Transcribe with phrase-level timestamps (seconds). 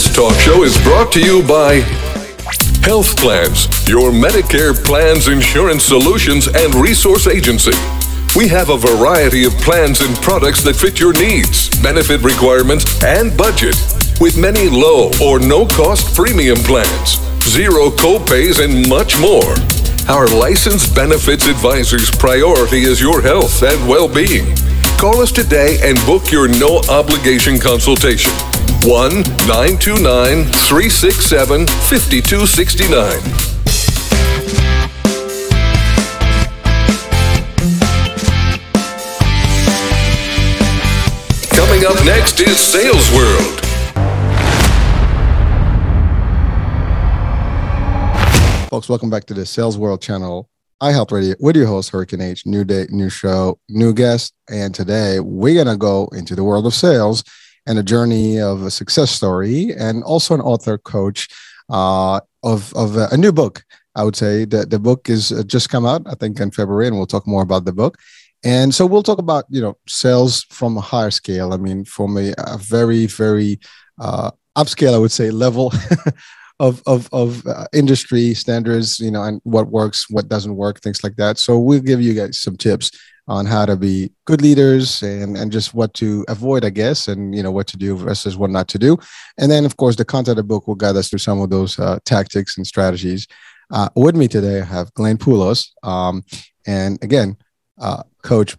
[0.00, 1.80] This talk show is brought to you by
[2.80, 7.76] Health Plans, your Medicare plans, insurance solutions, and resource agency.
[8.34, 13.36] We have a variety of plans and products that fit your needs, benefit requirements, and
[13.36, 13.76] budget,
[14.22, 19.52] with many low or no cost premium plans, zero copays, and much more.
[20.08, 24.56] Our licensed benefits advisor's priority is your health and well being.
[24.96, 28.32] Call us today and book your no obligation consultation.
[28.82, 29.12] 1
[29.46, 33.20] 929 367 5269.
[41.50, 43.60] Coming up next is Sales World.
[48.70, 50.48] Folks, welcome back to the Sales World channel.
[50.80, 52.46] I help radio with your host, Hurricane H.
[52.46, 54.32] New day, new show, new guest.
[54.48, 57.22] And today we're going to go into the world of sales
[57.66, 61.28] and a journey of a success story and also an author coach
[61.70, 63.64] uh, of, of a, new book.
[63.94, 66.86] I would say that the book is uh, just come out, I think in February,
[66.86, 67.98] and we'll talk more about the book.
[68.42, 71.52] And so we'll talk about, you know, sales from a higher scale.
[71.52, 73.60] I mean, from a, a very, very
[74.00, 75.72] uh, upscale, I would say, level
[76.60, 81.04] of of of uh, industry standards, you know, and what works, what doesn't work, things
[81.04, 81.38] like that.
[81.38, 82.90] So we'll give you guys some tips
[83.28, 87.34] on how to be good leaders and and just what to avoid, I guess, and
[87.34, 88.96] you know what to do versus what not to do.
[89.38, 91.50] And then, of course, the content of the book will guide us through some of
[91.50, 93.26] those uh, tactics and strategies.
[93.72, 96.24] Uh, with me today, I have Glenn Poulos, um,
[96.66, 97.36] and again,
[97.80, 98.56] uh, Coach.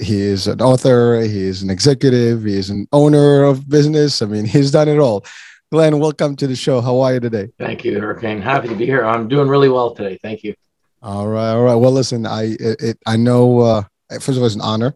[0.00, 1.20] He is an author.
[1.20, 2.42] He is an executive.
[2.42, 4.22] He is an owner of business.
[4.22, 5.24] I mean, he's done it all.
[5.70, 6.80] Glenn, welcome to the show.
[6.80, 7.48] How are you today?
[7.58, 8.40] Thank you, Hurricane.
[8.40, 9.04] Happy to be here.
[9.04, 10.18] I'm doing really well today.
[10.22, 10.54] Thank you.
[11.04, 11.74] All right, all right.
[11.74, 13.60] Well, listen, I it, it I know.
[13.60, 13.82] Uh,
[14.14, 14.94] first of all, it's an honor.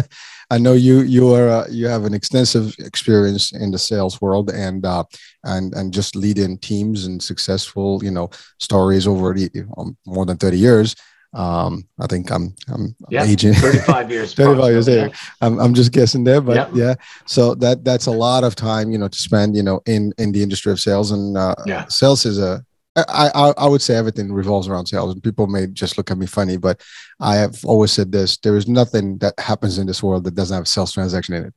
[0.50, 4.50] I know you you are uh, you have an extensive experience in the sales world
[4.50, 5.04] and uh,
[5.44, 10.38] and and just leading teams and successful you know stories over the, um, more than
[10.38, 10.96] thirty years.
[11.34, 13.52] Um, I think I'm I'm Yeah, aging.
[13.54, 14.34] 35 years.
[14.40, 15.10] 35 years there.
[15.42, 16.70] I'm, I'm just guessing there, but Yep.
[16.74, 16.94] yeah.
[17.26, 20.32] So that that's a lot of time, you know, to spend, you know, in in
[20.32, 21.84] the industry of sales, and uh, Yeah.
[21.88, 22.64] sales is a.
[22.96, 26.18] I, I I would say everything revolves around sales, and people may just look at
[26.18, 26.82] me funny, but
[27.20, 30.54] I have always said this: there is nothing that happens in this world that doesn't
[30.54, 31.54] have a sales transaction in it.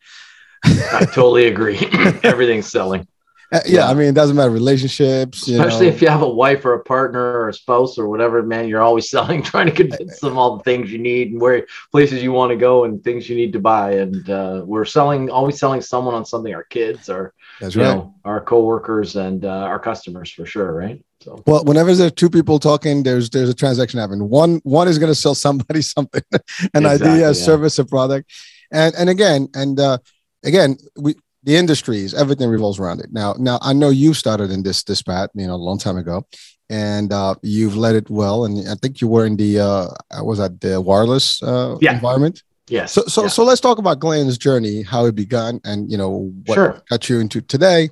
[0.93, 1.77] I totally agree.
[2.23, 3.07] Everything's selling,
[3.51, 3.89] Uh, yeah, Yeah.
[3.89, 5.93] I mean, it doesn't matter relationships, you especially know.
[5.93, 8.41] if you have a wife or a partner or a spouse or whatever.
[8.43, 11.65] Man, you're always selling, trying to convince them all the things you need and where
[11.91, 13.93] places you want to go and things you need to buy.
[13.93, 16.53] And uh, we're selling, always selling someone on something.
[16.53, 17.95] Our kids, our That's you right.
[17.95, 20.71] know, our coworkers, and uh, our customers for sure.
[20.71, 21.03] Right.
[21.23, 24.29] So Well, whenever there's two people talking, there's there's a transaction happening.
[24.29, 26.39] One one is going to sell somebody something, an
[26.73, 27.33] Exactly, idea, a yeah.
[27.33, 28.31] service, a product,
[28.71, 29.97] and and again and uh,
[30.43, 33.09] again we the industries everything revolves around it.
[33.11, 35.97] Now now I know you started in this this pat you know a long time
[35.97, 36.25] ago,
[36.69, 39.87] and uh, you've led it well, and I think you were in the uh,
[40.23, 41.93] was that the wireless uh, Yeah.
[41.95, 42.43] environment.
[42.69, 42.93] yes.
[42.93, 43.27] So so yeah.
[43.29, 46.81] so let's talk about Glenn's journey, how it began, and you know what Sure.
[46.89, 47.89] got you into today,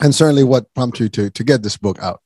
[0.00, 2.20] and certainly what prompted you to to get this book out.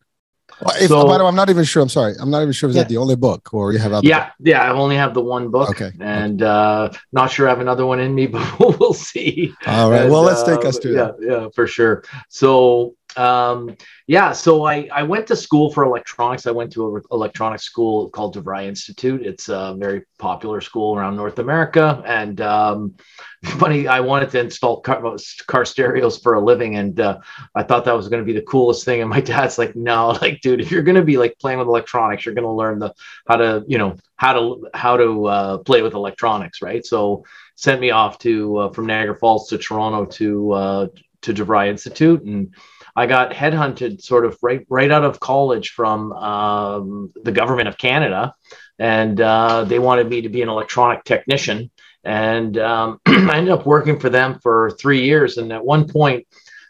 [0.64, 1.82] Well, If, So- by the way, I'm not even sure.
[1.82, 2.14] I'm sorry.
[2.20, 2.82] I'm not even sure Is Yeah.
[2.82, 4.06] that the only book or you have other.
[4.06, 5.90] yeah yeah i only have the one book Okay.
[6.00, 10.02] and uh not sure i have another one in me but we'll see All right.
[10.02, 13.76] And, well, let's take uh, us to yeah yeah for sure so um
[14.06, 16.46] yeah so i i went to school for electronics.
[16.46, 19.26] I went to an electronics school called devry institute.
[19.26, 22.02] It's a very popular school around north america.
[22.06, 22.94] And um
[23.44, 25.16] funny i wanted to install car,
[25.46, 26.76] car stereos for a living.
[26.76, 27.18] And uh,
[27.54, 29.02] i thought that was going to be the coolest thing.
[29.02, 31.68] And my dad's like no like dude if you're going to be like playing with
[31.68, 32.94] electronics you're going to learn the
[33.28, 36.84] how to you know how to how to uh, play with electronics right?
[36.86, 40.86] So sent me off to uh, from niagara falls to toronto to uh,
[41.22, 42.22] to devry institute.
[42.22, 42.54] And
[42.96, 47.78] I got headhunted sort of right right out of college from um, the government of
[47.78, 48.34] Canada,
[48.78, 51.70] and uh, they wanted me to be an electronic technician.
[52.04, 55.36] And um, I ended up working for them for three years.
[55.36, 56.26] And at one point,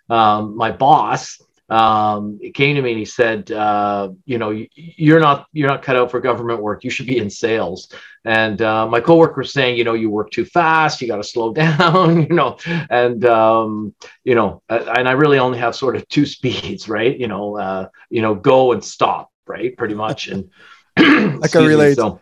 [0.09, 1.41] um, my boss
[1.71, 5.97] um, came to me and he said, uh, "You know, you're not you're not cut
[5.97, 6.85] out for government work.
[6.85, 7.93] You should be in sales."
[8.25, 11.01] And uh, my coworker was saying, "You know, you work too fast.
[11.01, 13.95] You got to slow down." You know, and um,
[14.25, 17.17] you know, and I really only have sort of two speeds, right?
[17.17, 19.77] You know, uh, you know, go and stop, right?
[19.77, 20.29] Pretty much.
[20.29, 20.51] And
[20.97, 21.97] I can relate.
[21.97, 22.21] So,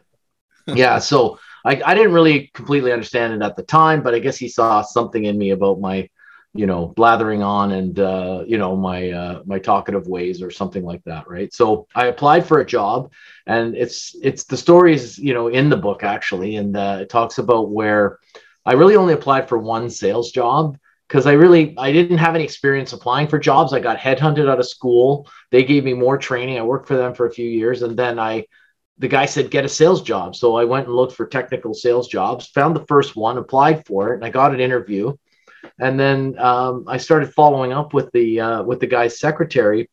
[0.66, 4.36] yeah, so I, I didn't really completely understand it at the time, but I guess
[4.36, 6.08] he saw something in me about my,
[6.54, 10.84] you know, blathering on and uh, you know my uh, my talkative ways or something
[10.84, 11.52] like that, right?
[11.52, 13.12] So I applied for a job,
[13.46, 17.10] and it's it's the story is you know in the book actually, and uh, it
[17.10, 18.18] talks about where
[18.64, 20.78] I really only applied for one sales job
[21.08, 23.72] because I really I didn't have any experience applying for jobs.
[23.72, 25.28] I got headhunted out of school.
[25.50, 26.58] They gave me more training.
[26.58, 28.46] I worked for them for a few years, and then I
[28.98, 30.34] the guy said get a sales job.
[30.34, 34.12] So I went and looked for technical sales jobs, found the first one, applied for
[34.12, 35.14] it, and I got an interview.
[35.80, 39.88] And then um, I started following up with the uh, with the guy's secretary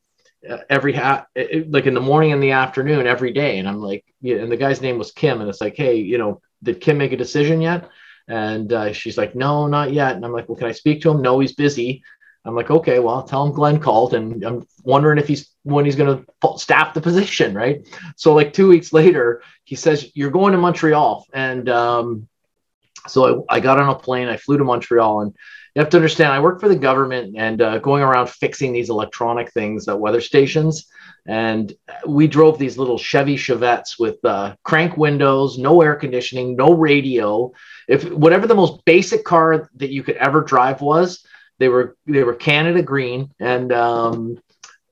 [0.50, 1.26] uh, every ha-
[1.68, 3.60] like in the morning and the afternoon every day.
[3.60, 6.18] And I'm like, yeah, and the guy's name was Kim, and it's like, hey, you
[6.18, 7.90] know, did Kim make a decision yet?
[8.28, 10.16] And uh, she's like, no, not yet.
[10.16, 11.22] And I'm like, well, can I speak to him?
[11.22, 12.04] No, he's busy.
[12.44, 15.96] I'm like, okay, well, tell him Glenn called, and I'm wondering if he's when he's
[15.96, 17.88] going to staff the position, right?
[18.18, 22.28] So like two weeks later, he says you're going to Montreal, and um,
[23.08, 25.36] so I, I, got on a plane, I flew to Montreal, and
[25.76, 28.90] you have to understand, I work for the government and uh, going around fixing these
[28.90, 30.88] electronic things at weather stations,
[31.28, 31.74] and
[32.08, 37.52] we drove these little Chevy Chevettes with uh, crank windows, no air conditioning, no radio.
[37.88, 41.26] If whatever the most basic car that you could ever drive was
[41.60, 44.38] they were they were Canada green, and um,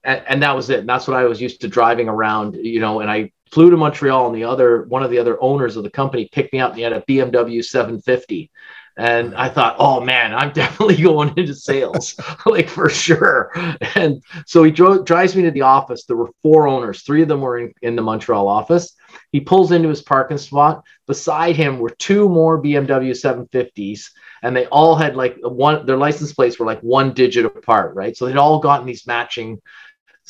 [0.04, 0.80] and, and that was it.
[0.80, 3.02] And that's what I was used to driving around, you know.
[3.02, 5.90] And I flew to Montreal, and the other one of the other owners of the
[5.90, 8.50] company picked me up, and he had a BMW 750.
[8.96, 13.52] And I thought, oh man, I'm definitely going into sales, like for sure.
[13.96, 16.06] And so he drove, drives me to the office.
[16.06, 18.96] There were four owners, three of them were in, in the Montreal office.
[19.32, 20.84] He pulls into his parking spot.
[21.08, 24.10] Beside him were two more BMW 750s
[24.44, 28.16] and they all had like one their license plates were like one digit apart right
[28.16, 29.60] so they'd all gotten these matching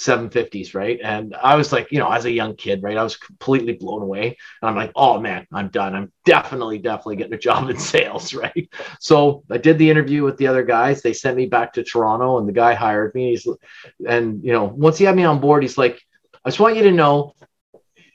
[0.06, 1.00] 750s right?
[1.04, 4.02] And i was like you know as a young kid right i was completely blown
[4.02, 4.38] away.
[4.62, 5.96] And i'm like oh man i'm done.
[5.96, 8.70] I'm definitely definitely getting a job in sales right?
[9.00, 11.02] So i did the interview with the other guys.
[11.02, 13.32] They sent me back to toronto and the guy hired me.
[13.32, 13.48] He's
[14.08, 16.02] and you know once he had me on board he's like
[16.44, 17.34] i just want you to know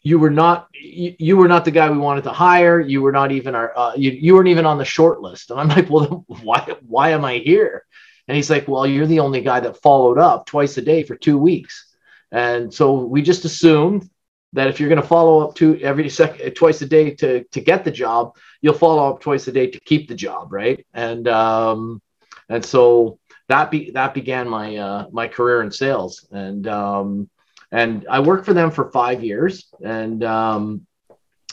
[0.02, 2.81] you were not you, you, were not the guy we wanted to hire.
[2.81, 5.50] You were not even our uh, you, you weren't even on the short list.
[5.50, 7.85] And i'm like well why why am i here
[8.29, 11.17] and he's like well you're the only guy that followed up twice a day for
[11.17, 11.87] two weeks.
[12.31, 14.09] And so we just assumed
[14.53, 17.61] that if you're going to follow up to every second twice a day to to
[17.61, 20.87] get the job you'll follow up twice a day to keep the job right?
[20.95, 22.03] And um
[22.49, 26.27] and so that be that began my uh my career in sales.
[26.31, 27.31] And um
[27.71, 30.87] and I worked for them for five years, and um,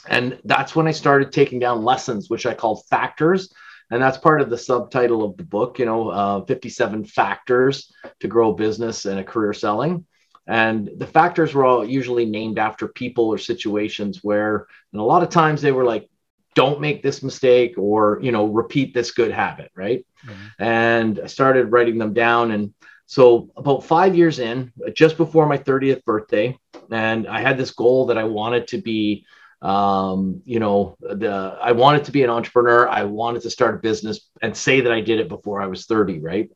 [0.08, 3.54] and that's when I started taking down lessons, which I called factors,
[3.92, 5.80] and that's part of the subtitle of the book.
[5.80, 10.06] You know, uh, 57 factors to grow business and a career selling.
[10.48, 15.24] And the factors were all usually named after people or situations where, and a lot
[15.24, 16.08] of times they were like,
[16.54, 20.06] don't make this mistake or, you know, repeat this good habit, right?
[20.26, 20.64] Mm-hmm.
[20.64, 22.52] And I started writing them down.
[22.52, 22.74] And
[23.08, 26.58] so about five years in, just before my 30th birthday,
[26.90, 29.26] and I had this goal that I wanted to be,
[29.62, 32.88] um, you know, the I wanted to be an entrepreneur.
[32.88, 35.86] I wanted to start a business and say that I did it before I was
[35.86, 36.50] 30, right?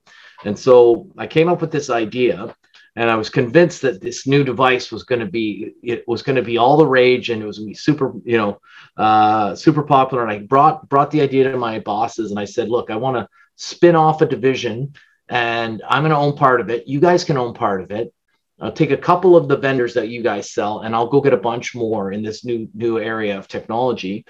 [0.45, 2.55] And so I came up with this idea,
[2.95, 6.35] and I was convinced that this new device was going to be it was going
[6.35, 8.59] to be all the rage, and it was going to be super, you know,
[8.97, 10.23] uh, super popular.
[10.23, 13.17] And I brought brought the idea to my bosses, and I said, look, I want
[13.17, 14.93] to spin off a division
[15.29, 16.87] and I'm going to own part of it.
[16.87, 18.13] You guys can own part of it.
[18.61, 21.33] I'll take a couple of the vendors that you guys sell, and I'll go get
[21.33, 24.25] a bunch more in this new new area of technology.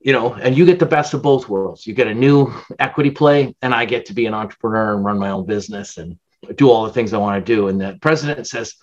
[0.00, 1.86] You know, and you get the best of both worlds.
[1.86, 5.18] You get a new equity play, and I get to be an entrepreneur and run
[5.18, 6.18] my own business and
[6.56, 7.68] do all the things I want to do.
[7.68, 8.74] And the president says,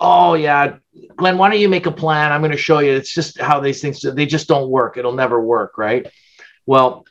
[0.00, 0.76] "Oh yeah,
[1.16, 2.32] Glenn, why don't you make a plan?
[2.32, 2.92] I'm going to show you.
[2.92, 4.96] It's just how these things they just don't work.
[4.96, 6.06] It'll never work, right?"
[6.64, 7.04] Well,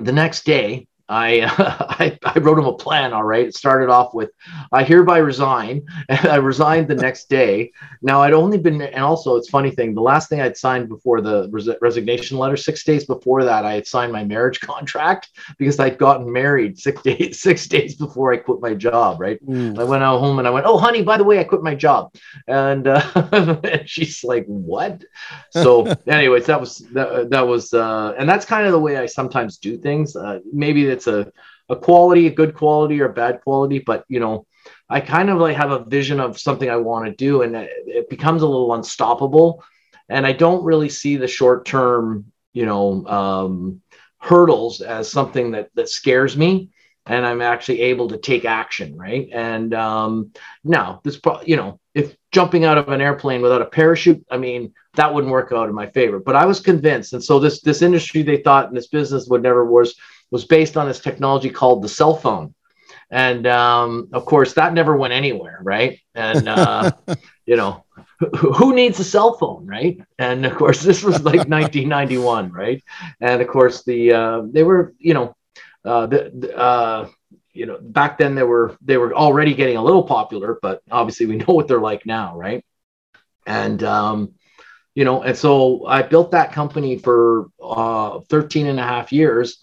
[0.00, 1.42] the next day, I,
[1.98, 3.12] I, I wrote him a plan.
[3.12, 3.46] All right.
[3.46, 4.30] It started off with,
[4.72, 7.72] I hereby resign, and I resigned the next day.
[8.02, 9.94] Now I'd only been, and also it's funny thing.
[9.94, 13.74] The last thing I'd signed before the res- resignation letter, six days before that, I
[13.74, 18.36] had signed my marriage contract because I'd gotten married six days six days before I
[18.36, 19.20] quit my job.
[19.20, 19.44] Right.
[19.46, 19.78] Mm.
[19.78, 21.74] I went out home and I went, oh honey, by the way, I quit my
[21.74, 22.14] job,
[22.46, 23.00] and, uh,
[23.32, 25.04] and she's like, what?
[25.50, 29.06] So, anyways, that was that, that was, uh, and that's kind of the way I
[29.06, 30.16] sometimes do things.
[30.16, 31.32] Uh, maybe it's a,
[31.68, 34.46] a quality, a good quality or a bad quality, but you know,
[34.88, 38.10] I kind of like have a vision of something I want to do and it,
[38.10, 39.62] becomes a little unstoppable.
[40.08, 43.82] And I don't really see the short term, you know, um,
[44.18, 46.70] hurdles as something that that scares me
[47.08, 49.28] and I'm actually able to take action, right?
[49.32, 53.66] And um, now this, pro- you know, if jumping out of an airplane without a
[53.66, 56.20] parachute, I mean, that wouldn't work out in my favor.
[56.20, 59.42] But I was convinced, and so this this industry they thought and this business would
[59.42, 59.94] never was
[60.30, 62.54] was based on this technology called the cell phone.
[63.10, 65.98] And um, of course, that never went anywhere, right?
[66.14, 66.92] And, uh,
[67.46, 67.84] you know,
[68.36, 70.00] who needs a cell phone, right?
[70.18, 72.82] And of course, this was like 1991, right?
[73.20, 75.36] And of course, the uh, they were, you know,
[75.84, 77.08] uh, the, uh,
[77.52, 81.26] you know, back then they were they were already getting a little popular, but obviously
[81.26, 82.64] we know what they're like now, right?
[83.46, 84.34] And um,
[84.94, 89.62] you know, and so I built that company for uh, 13 and a half years.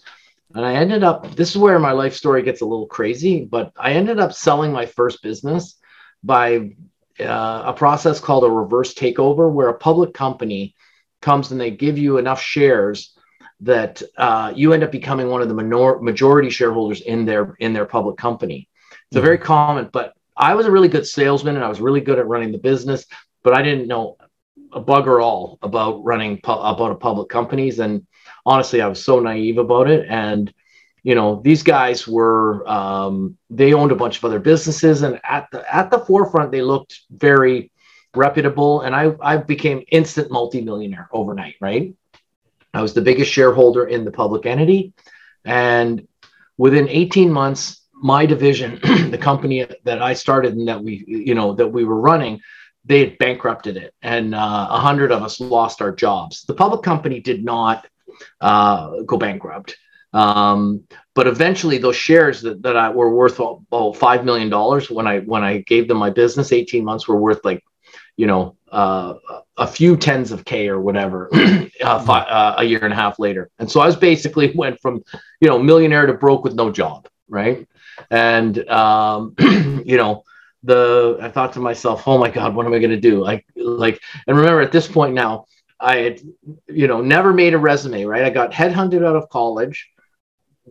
[0.56, 3.72] And I ended up, this is where my life story gets a little crazy, but
[3.76, 5.76] I ended up selling my first business
[6.24, 6.70] by
[7.20, 10.74] uh, a process called a reverse takeover, where a public company
[11.20, 13.14] comes and they give you enough shares
[13.60, 17.74] that uh, you end up becoming one of the minor- majority shareholders in their in
[17.74, 18.70] their public company.
[18.90, 19.18] It's mm-hmm.
[19.18, 22.18] a very common, but I was a really good salesman and I was really good
[22.18, 23.04] at running the business,
[23.42, 24.16] but I didn't know
[24.72, 27.78] a bugger all about running pu- about a public companies.
[27.78, 28.06] And
[28.46, 30.06] honestly, I was so naive about it.
[30.08, 30.52] And
[31.02, 35.46] you know, these guys were um, they owned a bunch of other businesses, and at
[35.52, 37.70] the at the forefront, they looked very
[38.14, 38.80] reputable.
[38.80, 41.94] And I I became instant multimillionaire overnight, right?
[42.74, 44.92] I was the biggest shareholder in the public entity.
[45.44, 46.08] And
[46.58, 51.54] within 18 months, my division, the company that I started and that we, you know,
[51.54, 52.40] that we were running,
[52.84, 56.42] they had bankrupted it and uh, a uh, hundred of us lost our jobs.
[56.42, 57.86] The public company did not
[58.40, 59.76] uh, go bankrupt.
[60.12, 64.50] Um, but eventually those shares that, that I were worth about $5 million
[64.90, 67.62] when I, when I gave them my business, 18 months were worth like,
[68.16, 69.14] you know, uh,
[69.58, 71.28] a few tens of K or whatever
[71.82, 73.50] uh, five, uh, a year and a half later.
[73.58, 75.04] And so I was basically went from,
[75.40, 77.08] you know, millionaire to broke with no job.
[77.28, 77.68] Right.
[78.10, 80.24] And, um, you know,
[80.62, 83.22] the, I thought to myself, oh my God, what am I going to do?
[83.22, 85.46] Like, like, and remember at this point now,
[85.78, 86.20] I had,
[86.68, 88.24] you know, never made a resume, right?
[88.24, 89.90] I got headhunted out of college.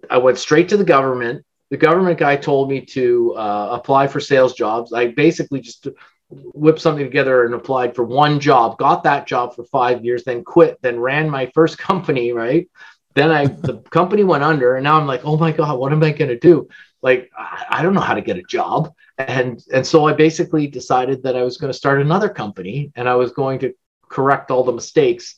[0.09, 1.45] I went straight to the government.
[1.69, 4.93] The government guy told me to uh, apply for sales jobs.
[4.93, 5.87] I basically just
[6.29, 10.43] whipped something together and applied for one job, got that job for five years, then
[10.43, 12.69] quit, then ran my first company, right?
[13.13, 16.03] Then I the company went under, and now I'm like, oh my god, what am
[16.03, 16.67] I going to do?
[17.01, 20.67] Like, I, I don't know how to get a job, and and so I basically
[20.67, 23.73] decided that I was going to start another company, and I was going to
[24.09, 25.35] correct all the mistakes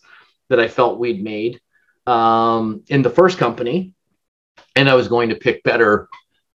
[0.49, 1.59] that I felt we'd made
[2.05, 3.93] um, in the first company,
[4.75, 6.07] and I was going to pick better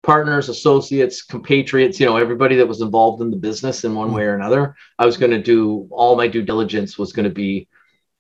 [0.04, 4.18] partners, associates, compatriots, you know, everybody that was involved in the business in one mm-hmm.
[4.18, 4.76] way or another.
[4.98, 7.68] I was going to do all my due diligence was going to be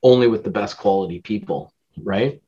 [0.03, 2.41] only with the best quality people, right?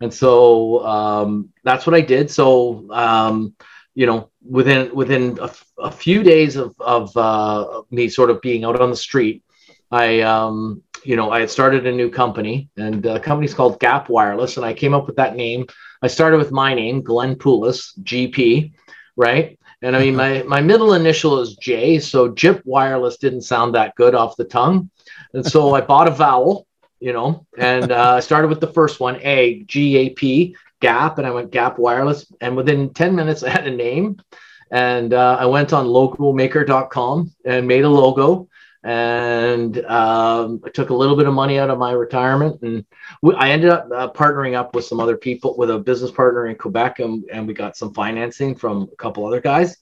[0.00, 2.30] And so um, that's what I did.
[2.30, 3.54] So um,
[3.94, 8.64] you know, within within a, a few days of of uh, me sort of being
[8.64, 9.42] out on the street,
[9.90, 14.08] I um, you know I had started a new company, and the company's called Gap
[14.08, 15.66] Wireless, and I came up with that name
[16.02, 18.72] I started with my name, Glenn Poulos, GP,
[19.16, 19.58] right?
[19.82, 23.94] And I mean, my, my middle initial is J, so Jip Wireless didn't sound that
[23.96, 24.90] good off the tongue.
[25.34, 26.66] And so I bought a vowel,
[27.00, 31.18] you know, and uh, I started with the first one, A, G A P, Gap,
[31.18, 32.30] and I went Gap Wireless.
[32.40, 34.20] And within 10 minutes, I had a name.
[34.70, 38.48] And uh, I went on logomaker.com and made a logo
[38.82, 42.84] and um, I took a little bit of money out of my retirement, and
[43.22, 46.46] we, I ended up uh, partnering up with some other people, with a business partner
[46.46, 49.76] in Quebec, and, and we got some financing from a couple other guys.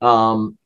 [0.00, 0.56] Um,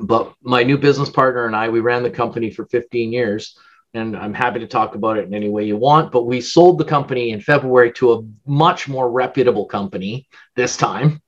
[0.00, 3.56] but my new business partner and I, we ran the company for 15 years,
[3.94, 6.10] and I'm happy to talk about it in any way you want.
[6.10, 11.20] But we sold the company in February to a much more reputable company this time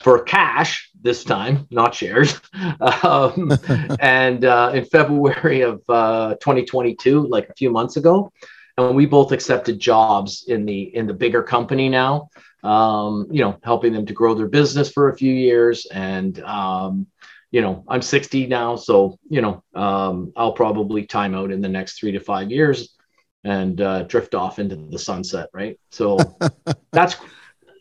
[0.00, 2.38] for cash this time, not shares.
[3.02, 3.52] Um,
[4.00, 8.32] and uh, in February of uh, 2022, like a few months ago,
[8.76, 12.28] and we both accepted jobs in the in the bigger company now.
[12.62, 15.86] Um, you know, helping them to grow their business for a few years.
[15.86, 17.06] And um,
[17.50, 21.68] you know, I'm 60 now, so you know, um, I'll probably time out in the
[21.68, 22.96] next three to five years
[23.44, 25.78] and uh, drift off into the sunset, right?
[25.90, 26.18] So
[26.92, 27.16] that's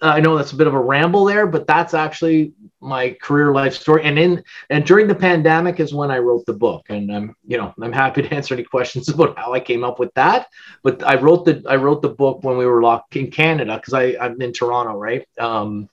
[0.01, 2.53] I know that's a bit of a ramble there, but that's actually
[2.85, 4.03] my career life story.
[4.03, 6.85] And in and during the pandemic is when I wrote the book.
[6.89, 9.99] And I'm, you know, I'm happy to answer any questions about how I came up
[9.99, 10.47] with that.
[10.83, 13.93] But I wrote the I wrote the book when we were locked in Canada because
[13.93, 15.27] I I'm in Toronto, right?
[15.39, 15.89] Um,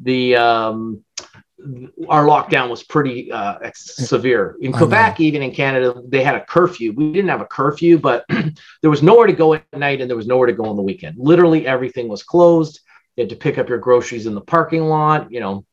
[0.00, 1.04] the um,
[2.08, 6.00] our lockdown was pretty uh, severe in Quebec, even in Canada.
[6.06, 6.92] They had a curfew.
[6.92, 8.24] We didn't have a curfew, but
[8.82, 10.82] there was nowhere to go at night, and there was nowhere to go on the
[10.82, 11.16] weekend.
[11.18, 12.80] Literally everything was closed
[13.18, 15.64] you had to pick up your groceries in the parking lot, you know,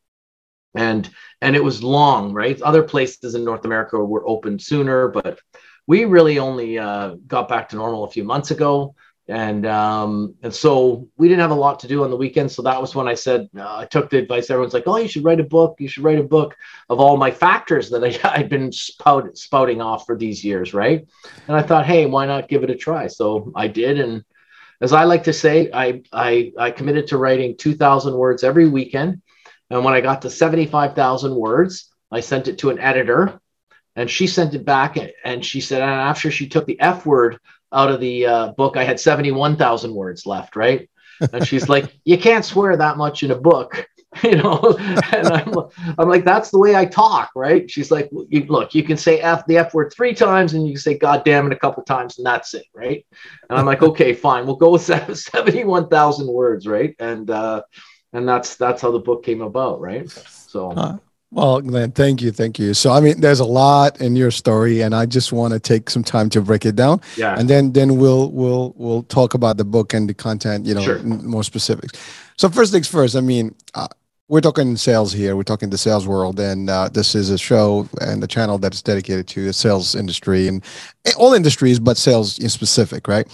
[0.76, 2.60] and and it was long, right?
[2.62, 5.38] Other places in North America were open sooner, but
[5.86, 8.94] we really only uh, got back to normal a few months ago,
[9.28, 12.50] and um, and so we didn't have a lot to do on the weekend.
[12.50, 14.50] So that was when I said uh, I took the advice.
[14.50, 15.76] Everyone's like, "Oh, you should write a book.
[15.78, 16.56] You should write a book
[16.88, 21.06] of all my factors that I, I've been spout, spouting off for these years, right?"
[21.48, 24.24] And I thought, "Hey, why not give it a try?" So I did, and
[24.80, 29.22] as I like to say, I, I, I committed to writing 2,000 words every weekend.
[29.70, 33.40] And when I got to 75,000 words, I sent it to an editor
[33.96, 37.38] and she sent it back and she said, and after she took the F word
[37.72, 40.88] out of the uh, book, I had 71,000 words left, right?
[41.32, 43.86] And she's like, you can't swear that much in a book.
[44.22, 44.76] you know
[45.12, 45.54] and I'm,
[45.98, 49.44] I'm like that's the way i talk right she's like look you can say f
[49.46, 52.16] the f word three times and you can say god damn it a couple times
[52.16, 53.04] and that's it right
[53.50, 57.62] and i'm like okay fine we'll go with 71000 words right and uh
[58.12, 60.96] and that's that's how the book came about right so uh,
[61.32, 62.72] well, Glenn, thank you, thank you.
[62.72, 65.90] So, I mean, there's a lot in your story, and I just want to take
[65.90, 67.00] some time to break it down.
[67.16, 67.36] Yeah.
[67.36, 70.82] And then, then we'll we'll we'll talk about the book and the content, you know,
[70.82, 71.02] sure.
[71.02, 71.98] more specifics.
[72.38, 73.16] So, first things first.
[73.16, 73.88] I mean, uh,
[74.28, 75.36] we're talking sales here.
[75.36, 78.72] We're talking the sales world, and uh, this is a show and a channel that
[78.72, 80.64] is dedicated to the sales industry and
[81.16, 83.26] all industries, but sales in specific, right?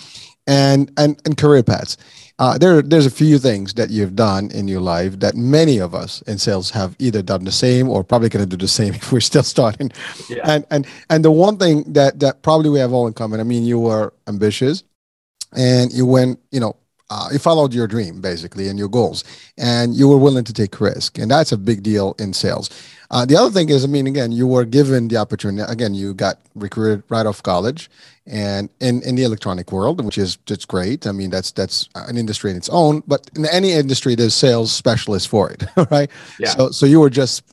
[0.47, 1.99] And and and career paths.
[2.43, 5.95] Uh, there, there's a few things that you've done in your life that many of
[5.95, 8.93] us in sales have either done the same or probably going to do the same
[9.01, 9.93] if we're still starting.
[10.29, 10.41] Yeah.
[10.45, 13.39] And and and the one thing that that probably we have all in common.
[13.39, 14.83] I mean, you were ambitious,
[15.57, 16.75] and you went, you know,
[17.11, 19.23] uh, you followed your dream basically and your goals
[19.59, 22.71] and you were willing to take risk and that's a big deal in sales
[23.12, 26.12] uh, the other thing is i mean again you were given the opportunity again you
[26.14, 27.90] got recruited right off college
[28.26, 32.16] and in, in the electronic world which is it's great i mean that's that's an
[32.16, 36.50] industry in its own but in any industry there's sales specialists for it right yeah.
[36.50, 37.45] so so you were just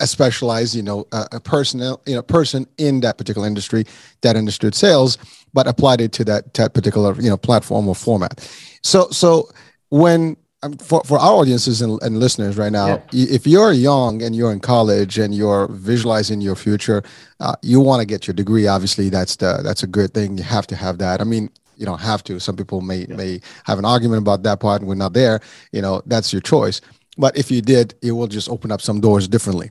[0.00, 3.84] a specialized you know a, a person you know person in that particular industry
[4.22, 5.18] that understood sales
[5.54, 8.40] but applied it to that, that particular you know platform or format.
[8.82, 9.48] So so
[9.90, 10.36] when
[10.80, 13.26] for, for our audiences and, and listeners right now, yeah.
[13.36, 17.02] if you're young and you're in college and you're visualizing your future,
[17.40, 18.66] uh, you want to get your degree.
[18.66, 20.36] Obviously, that's the that's a good thing.
[20.36, 21.20] You have to have that.
[21.20, 22.40] I mean, you don't have to.
[22.40, 23.16] Some people may yeah.
[23.16, 24.80] may have an argument about that part.
[24.80, 25.40] And we're not there.
[25.72, 26.80] You know, that's your choice.
[27.16, 29.70] But if you did, it will just open up some doors differently.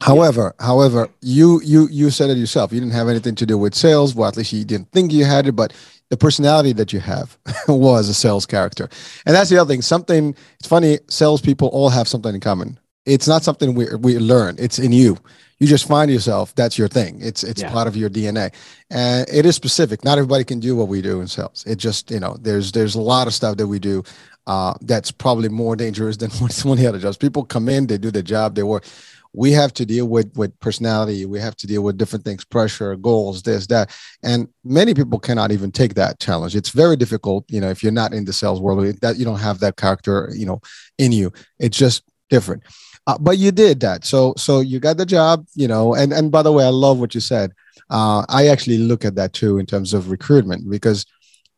[0.00, 0.66] However, yeah.
[0.66, 2.72] however, you you you said it yourself.
[2.72, 4.14] You didn't have anything to do with sales.
[4.14, 5.72] Well, at least you didn't think you had it, but
[6.10, 7.36] the personality that you have
[7.68, 8.88] was a sales character.
[9.26, 9.82] And that's the other thing.
[9.82, 12.78] Something it's funny, salespeople all have something in common.
[13.06, 14.56] It's not something we we learn.
[14.58, 15.18] It's in you.
[15.58, 16.54] You just find yourself.
[16.54, 17.20] That's your thing.
[17.20, 17.72] It's it's yeah.
[17.72, 18.54] part of your DNA,
[18.90, 20.04] and it is specific.
[20.04, 21.64] Not everybody can do what we do in sales.
[21.66, 24.04] It just you know there's there's a lot of stuff that we do
[24.46, 27.16] uh, that's probably more dangerous than what some of the other jobs.
[27.16, 28.84] People come in, they do their job, they work
[29.32, 31.26] we have to deal with with personality.
[31.26, 33.90] We have to deal with different things pressure goals this that.
[34.22, 36.56] And many people cannot even take that challenge.
[36.56, 39.38] It's very difficult you know if you're not in the sales world that you don't
[39.38, 40.60] have that character you know
[40.98, 41.32] in you.
[41.58, 42.62] It's just different.
[43.06, 44.04] Uh, but you did that.
[44.04, 46.98] So so you got the job you know and and by the way i love
[46.98, 47.52] what you said.
[47.90, 51.06] Uh, i actually look at that too in terms of recruitment because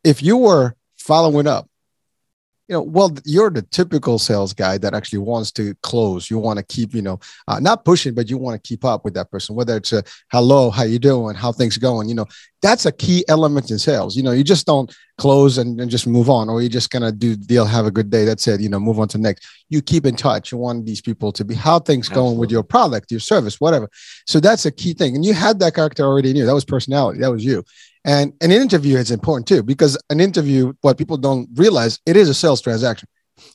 [0.03, 1.67] if you were following up
[2.71, 6.31] you know, well, you're the typical sales guy that actually wants to close.
[6.31, 9.03] You want to keep, you know, uh, not pushing, but you want to keep up
[9.03, 9.57] with that person.
[9.57, 12.07] Whether it's a hello, how you doing, how things going.
[12.07, 12.27] You know,
[12.61, 14.15] that's a key element in sales.
[14.15, 17.03] You know, you just don't close and, and just move on, or you just kind
[17.03, 18.23] of do deal, have a good day.
[18.23, 18.61] That's it.
[18.61, 19.45] You know, move on to next.
[19.67, 20.53] You keep in touch.
[20.53, 22.29] You want these people to be how things Absolutely.
[22.29, 23.89] going with your product, your service, whatever.
[24.27, 25.17] So that's a key thing.
[25.17, 26.45] And you had that character already in you.
[26.45, 27.19] That was personality.
[27.19, 27.65] That was you.
[28.03, 32.29] And an interview is important too, because an interview, what people don't realize, it is
[32.29, 33.07] a sales transaction.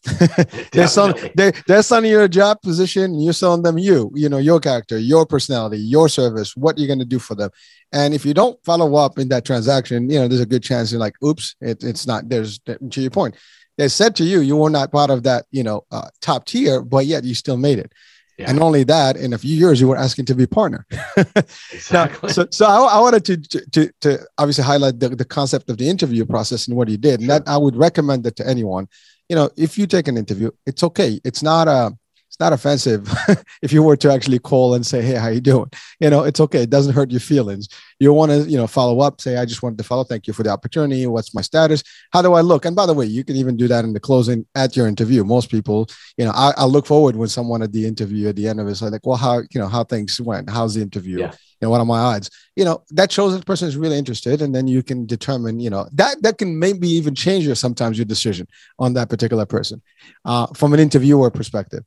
[0.73, 4.59] they're selling they, they're selling your job position you're selling them you you know your
[4.59, 7.51] character your personality your service what you're going to do for them.
[7.93, 10.91] And if you don't follow up in that transaction you know there's a good chance
[10.91, 13.37] you're like oops it, it's not there's to your point.
[13.79, 16.83] They said to you you were not part of that you know uh, top tier
[16.83, 17.93] but yet you still made it
[18.39, 18.51] yeah.
[18.51, 20.87] And only that, in a few years, you were asking to be partner.
[21.73, 22.29] exactly.
[22.29, 25.79] Now, so, so I, I wanted to, to, to, obviously highlight the, the concept of
[25.79, 27.21] the interview process and what you did.
[27.21, 28.89] And that I would recommend that to anyone.
[29.31, 31.19] You know, if you take an interview, it's okay.
[31.25, 31.97] It's not a,
[32.37, 33.11] it's not offensive
[33.63, 35.71] if you were to actually call and say, "Hey, how you doing?"
[36.01, 36.65] You know, it's okay.
[36.65, 37.67] It doesn't hurt your feelings.
[37.99, 39.23] You want to, you know, follow up.
[39.23, 40.05] Say, "I just wanted to follow.
[40.05, 41.07] Thank you for the opportunity.
[41.07, 41.83] What's my status?
[42.13, 44.01] How do I look?" And by the way, you can even do that in the
[44.01, 45.25] closing at your interview.
[45.25, 48.49] Most people, you know, I, I look forward when someone at the interview at the
[48.49, 50.51] end of it is like, "Well, how you know how things went?
[50.51, 51.33] How's the interview?" Yeah.
[51.63, 52.29] You know, what are my odds?
[52.55, 55.59] You know, that shows that the person is really interested, and then you can determine,
[55.59, 58.47] you know, that that can maybe even change your sometimes your decision
[58.79, 59.81] on that particular person
[60.27, 61.83] uh, from an interviewer perspective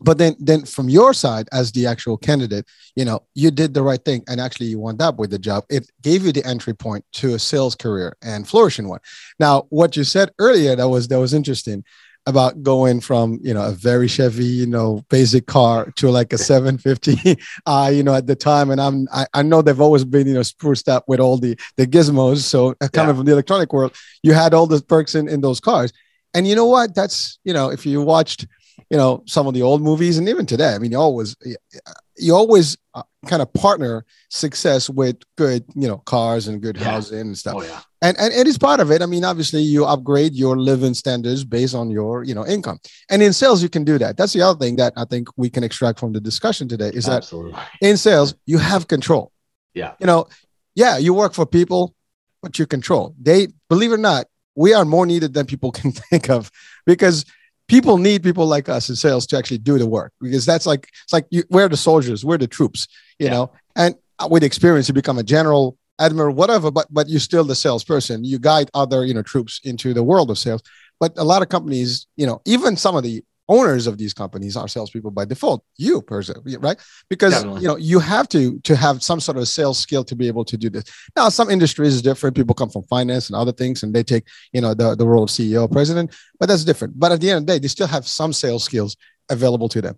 [0.00, 3.82] but then then from your side as the actual candidate you know you did the
[3.82, 5.64] right thing and actually you wound up with the job.
[5.68, 9.00] It gave you the entry point to a sales career and flourishing one.
[9.38, 11.84] Now what you said earlier that was that was interesting
[12.26, 16.38] about going from you know a very chevy you know basic car to like a
[16.38, 20.26] 750 uh you know at the time and i'm i, I know they've always been
[20.26, 22.38] you know spruced up with all the the gizmos.
[22.38, 23.20] So coming yeah.
[23.20, 25.92] in the electronic world you had all the perks in in those cars.
[26.34, 26.94] And you know what?
[26.94, 28.46] That's you know if you watched
[28.90, 31.36] you know some of the old movies and even today i mean you always
[32.16, 36.84] you always uh, kind of partner success with good you know cars and good Yeah.
[36.84, 37.54] housing and stuff.
[37.58, 37.80] Oh yeah.
[38.02, 39.02] and and it is part of it.
[39.02, 42.78] I mean obviously you upgrade your living standards based on your you know income.
[43.10, 44.16] And in sales you can do that.
[44.16, 47.04] That's the other thing that i think we can extract from the discussion today is
[47.06, 47.22] that
[47.80, 49.30] in sales you have control.
[49.74, 49.92] Yeah.
[50.00, 50.26] you know
[50.74, 51.94] yeah you work for people
[52.42, 53.14] but you control.
[53.20, 56.50] They believe it or not we are more needed than people can think of
[56.84, 57.24] because
[57.68, 60.88] people need people like us in sales to actually do the work because that's like
[61.04, 63.32] it's like you, we're the soldiers we're the troops you Yeah.
[63.32, 63.52] know?
[63.76, 63.94] And
[64.28, 68.24] with experience you become a general admiral whatever but but you're still the salesperson.
[68.24, 70.62] You guide other you know troops into the world of sales.
[71.00, 74.56] But a lot of companies you know even some of the owners of these companies
[74.56, 76.78] are salespeople by default you person right?
[77.08, 77.62] Because Definitely.
[77.62, 80.44] you know you have to to have some sort of sales skill to be able
[80.44, 80.84] to do this.
[81.16, 82.36] Now some industries is different.
[82.36, 85.24] People come from finance and other things and they take you know the, the role
[85.24, 86.98] of ceo president but that's different.
[86.98, 88.96] But at the end of the day they still have some sales skills
[89.30, 89.96] available to them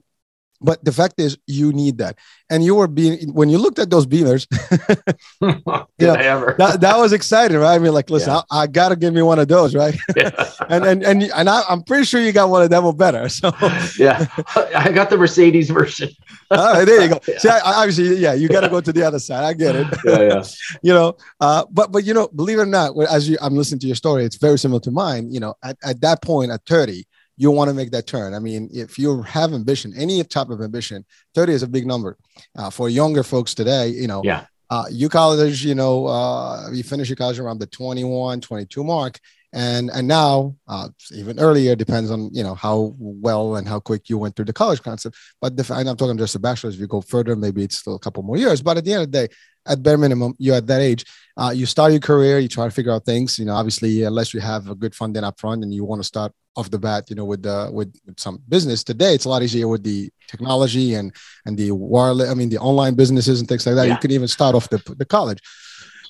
[0.61, 2.19] but the fact is you need that
[2.51, 4.47] and you were being when you looked at those beamers
[5.99, 6.13] Yeah.
[6.13, 6.55] I ever?
[6.59, 8.43] that, that was exciting right i mean like listen Yeah.
[8.51, 10.31] I, I gotta give me one of those right yeah.
[10.69, 13.29] and and and, and I, i'm pretty sure you got one of them or better
[13.29, 13.51] so
[13.99, 14.27] yeah.
[14.75, 16.11] I got the Mercedes version.
[16.51, 17.39] all right there you go Yeah.
[17.39, 19.77] see I, I obviously yeah you got to go to the other side i get
[19.77, 20.43] it Yeah, yeah.
[20.83, 23.81] you know uh but but you know believe it or not as you i'm listening
[23.81, 26.61] to your story it's very similar to mine you know at, at that point at
[26.67, 27.07] 30
[27.43, 30.61] you want to make that turn i mean if you have ambition any type of
[30.69, 30.99] ambition
[31.35, 32.13] 30 is a big number
[32.59, 34.43] uh, for younger folks today you know Yeah.
[34.75, 39.15] uh, you college you know uh, you finish your college around the 21 22 mark
[39.53, 40.89] and and now uh,
[41.21, 44.59] even earlier depends on you know how well and how quick you went through the
[44.63, 47.79] college concept but the, i'm talking just a bachelor's if you go further maybe it's
[47.83, 49.29] still a couple more years but at the end of the day
[49.67, 51.05] at bare minimum you're at that age.
[51.37, 54.35] Uh, you start your career you try to figure out things you know obviously unless
[54.35, 57.09] you have a good funding up front and you want to start off the bat
[57.09, 60.11] you know with uh, with, with some business today it's a lot easier with the
[60.29, 61.15] technology and
[61.47, 63.85] and the wireless i mean the online businesses and things like that.
[63.85, 63.97] You Yeah.
[63.99, 65.41] can even start off the, the college.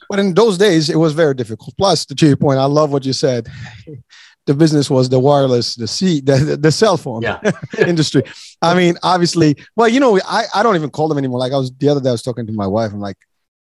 [0.08, 1.74] But in those days it was very difficult.
[1.76, 3.48] Plus to your point i love what you said.
[4.46, 7.38] The business was the wireless the c the, the, the cell phone Yeah.
[7.92, 8.22] industry.
[8.62, 11.38] I mean obviously well you know I, I don't even call them anymore.
[11.38, 12.90] Like i was the other day i was talking to my wife.
[12.92, 13.18] I'm like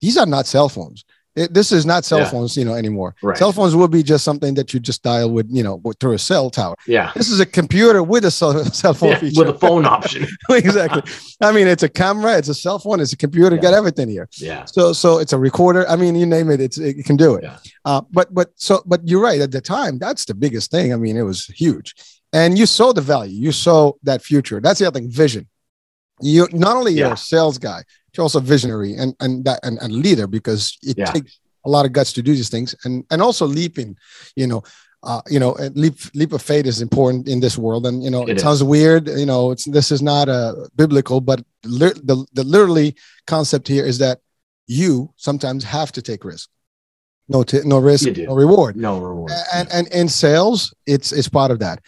[0.05, 1.01] these are not cell phones
[1.43, 2.31] It- this is not cell Yeah.
[2.33, 3.37] phones you know anymore Right.
[3.41, 6.23] cell phones will be just something that you just dial with you know through a
[6.31, 7.09] cell tower Yeah.
[7.19, 10.21] this is a computer with a cell, cell phone Yeah, feature With a phone option.
[10.65, 11.03] exactly
[11.49, 13.63] i mean it's a camera it's a cell phone it's a computer Yeah.
[13.67, 14.63] got everything here Yeah.
[14.77, 17.43] so so it's a recorder i mean you name it it's it can do it
[17.47, 17.57] Yeah.
[17.89, 20.97] uh, but but so but you're right at the time that's the biggest thing i
[21.05, 21.89] mean it was huge
[22.41, 25.45] and you saw the value you saw that future that's the other thing vision
[26.31, 27.81] you not only you're a sales guy
[28.17, 31.13] you're also visionary and and that and, and leader because it Yeah.
[31.13, 33.97] takes a lot of guts to do these things and and also leaping
[34.37, 34.63] you know
[35.07, 38.23] uh, you know, leap leap of faith is important in this world, and you know,
[38.23, 39.07] it, It sounds weird.
[39.07, 42.97] You know, it's this is not a biblical, but li- the the literally
[43.27, 44.21] concept here is that
[44.67, 46.49] you sometimes have to take risk.
[47.29, 48.77] No, t- no risk, no reward.
[48.77, 49.33] No reward.
[49.53, 51.81] And and in sales, it's it's part of that.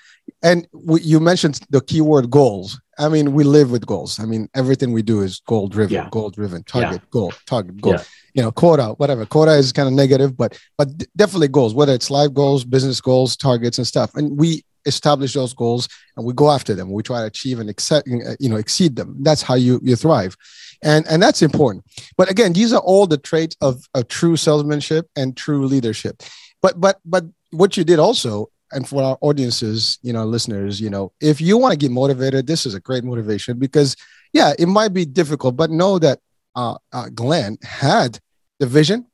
[0.42, 2.78] And we, you mentioned the keyword goals.
[2.98, 4.18] I mean, we live with goals.
[4.18, 6.08] I mean, everything we do is goal driven, Yeah.
[6.10, 7.94] goal driven, target, goal, target, goal.
[7.94, 8.02] Yeah.
[8.34, 9.26] You know, quota, whatever.
[9.26, 11.74] Quota is kind of negative, but but definitely goals.
[11.74, 14.14] Whether it's life goals, business goals, targets, and stuff.
[14.14, 16.92] And we establish those goals and we go after them.
[16.92, 19.16] We try to achieve and accept, uh, you know, exceed them.
[19.20, 20.36] That's how you you thrive,
[20.82, 21.84] and and that's important.
[22.16, 26.22] But again, these are all the traits of of true salesmanship and true leadership.
[26.62, 30.90] But but but what you did also and for our audiences, you know, listeners, you
[30.90, 33.96] know, if you want to get motivated, this is a great motivation because,
[34.32, 36.18] yeah, it might be difficult, but know that
[36.54, 38.18] uh, uh, Glenn had
[38.58, 39.06] the vision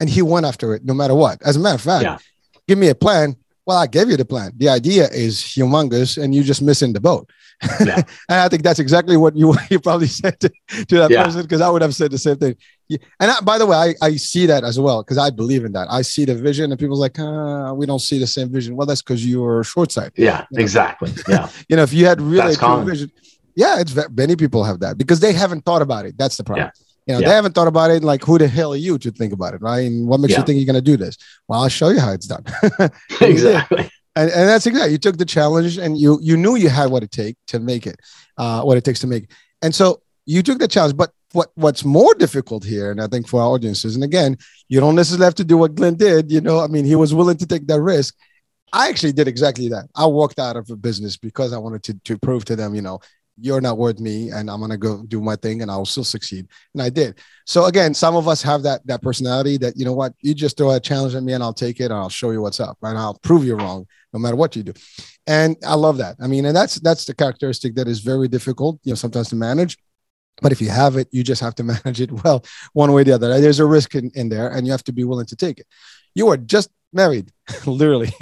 [0.00, 1.40] and he went after it no matter what.
[1.42, 2.18] As a matter of fact, Yeah.
[2.66, 3.36] give me a plan.
[3.66, 4.52] Well, I gave you the plan.
[4.56, 7.30] The idea is humongous and you're just missing the boat.
[7.80, 7.96] Yeah.
[8.28, 11.24] and I think that's exactly what you, you probably said to, to that Yeah.
[11.24, 12.56] person because I would have said the same thing.
[13.20, 15.72] And I, by the way, I, I see that as well because I believe in
[15.72, 15.88] that.
[15.90, 18.76] I see the vision, and people's like, uh, we don't see the same vision.
[18.76, 20.12] Well, that's because you're short sighted.
[20.16, 20.44] Yeah.
[20.50, 20.62] You know.
[20.62, 21.10] Exactly.
[21.28, 21.48] Yeah.
[21.70, 23.10] You know, if you had really vision,
[23.56, 26.18] yeah, it's many people have that because they haven't thought about it.
[26.18, 26.70] That's the problem.
[27.06, 27.28] You know, Yeah.
[27.28, 28.02] they haven't thought about it.
[28.02, 29.86] Like, who the hell are you to think about it, right?
[29.86, 31.16] And what makes you think you're going to do this?
[31.48, 32.44] Well, I'll show you how it's done.
[33.20, 33.90] exactly.
[34.16, 37.02] and, and that's exactly you took the challenge and you you knew you had what
[37.02, 37.96] it take to make it
[38.38, 39.30] uh what it takes to make it
[39.62, 43.26] and so you took the challenge but what what's more difficult here and i think
[43.26, 44.36] for our audiences and again
[44.68, 47.12] you don't necessarily have to do what glenn did you know i mean he was
[47.12, 48.14] willing to take that risk
[48.72, 51.94] i actually did exactly that i walked out of a business because i wanted to,
[52.04, 53.00] to prove to them you know
[53.40, 56.46] you're not worth me and i'm to go do my thing and i'll still succeed.
[56.72, 57.18] And i did.
[57.46, 60.56] So again some of us have that that personality that you know what you just
[60.56, 62.78] throw a challenge at me and i'll take it and i'll show you what's up
[62.82, 64.72] and i'll prove you wrong no matter what you do.
[65.26, 66.16] And i love that.
[66.20, 69.36] I mean and that's that's the characteristic that is very difficult you know sometimes to
[69.36, 69.76] manage.
[70.42, 73.04] But if you have it you just have to manage it well one way or
[73.04, 73.40] the other.
[73.40, 75.66] There's a risk in, in there and you have to be willing to take it.
[76.14, 77.32] You are just married,
[77.66, 78.12] literally.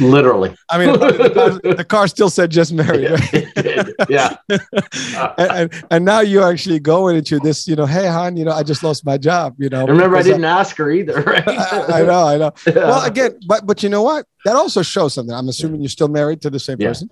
[0.00, 0.54] literally.
[0.70, 3.10] I mean, the car, the car, still said just married.
[3.10, 4.08] Right?
[4.08, 4.36] yeah.
[5.38, 8.52] and, and, and, now you're actually going into this, you know, hey, hon, you know,
[8.52, 9.86] I just lost my job, you know.
[9.86, 11.46] Remember, I didn't I, ask her either, right?
[11.48, 12.52] I, I know, I know.
[12.66, 12.74] Yeah.
[12.74, 14.26] Well, again, but but you know what?
[14.44, 15.34] That also shows something.
[15.34, 16.88] I'm assuming you're still married to the same yeah.
[16.88, 17.10] person.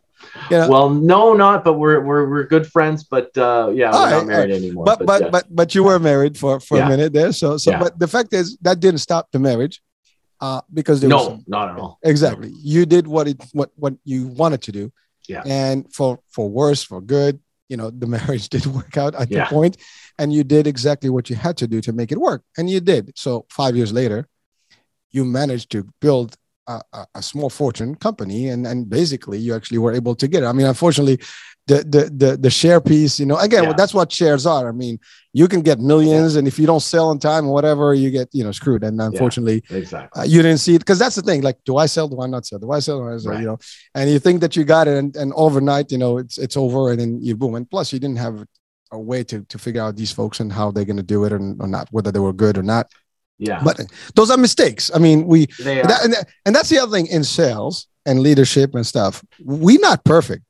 [0.50, 0.68] You know?
[0.68, 3.04] Well, no, not, but we're we're we're good friends.
[3.04, 4.62] But uh, yeah, we're right, not married right.
[4.62, 4.84] anymore.
[4.84, 5.30] But but but, yeah.
[5.30, 7.32] but, but you were married for for a minute there.
[7.32, 9.82] So so, but the fact is that didn't stop the marriage
[10.40, 11.98] uh, because there no, was some, not at all.
[12.02, 12.56] Exactly, no.
[12.60, 14.92] you did what it what what you wanted to do.
[15.28, 19.30] Yeah, and for for worse, for good, you know, the marriage did work out at
[19.30, 19.44] yeah.
[19.44, 19.76] the point,
[20.18, 22.80] and you did exactly what you had to do to make it work, and you
[22.80, 23.12] did.
[23.16, 24.28] So five years later,
[25.10, 29.92] you managed to build a, a, small fortune company and and basically you actually were
[29.92, 31.18] able to get it i mean unfortunately
[31.66, 33.72] the the the, the share piece you know again yeah.
[33.76, 34.98] that's what shares are i mean
[35.32, 36.38] you can get millions yeah.
[36.38, 39.00] and if you don't sell in time or whatever you get you know screwed and
[39.00, 41.86] unfortunately yeah, exactly uh, you didn't see it because that's the thing like do i
[41.86, 43.32] sell do i not sell do i sell do I sell?
[43.32, 43.40] Right.
[43.40, 43.58] you know
[43.94, 46.90] and you think that you got it and, and overnight you know it's it's over
[46.90, 48.44] and then you boom and plus you didn't have
[48.90, 51.32] a way to to figure out these folks and how they're going to do it
[51.32, 52.90] or, or not whether they were good or not
[53.38, 53.80] yeah but
[54.14, 55.46] those are mistakes i mean we
[55.82, 56.14] that, and,
[56.46, 60.44] and that's the other thing in sales and leadership and stuff We're not perfect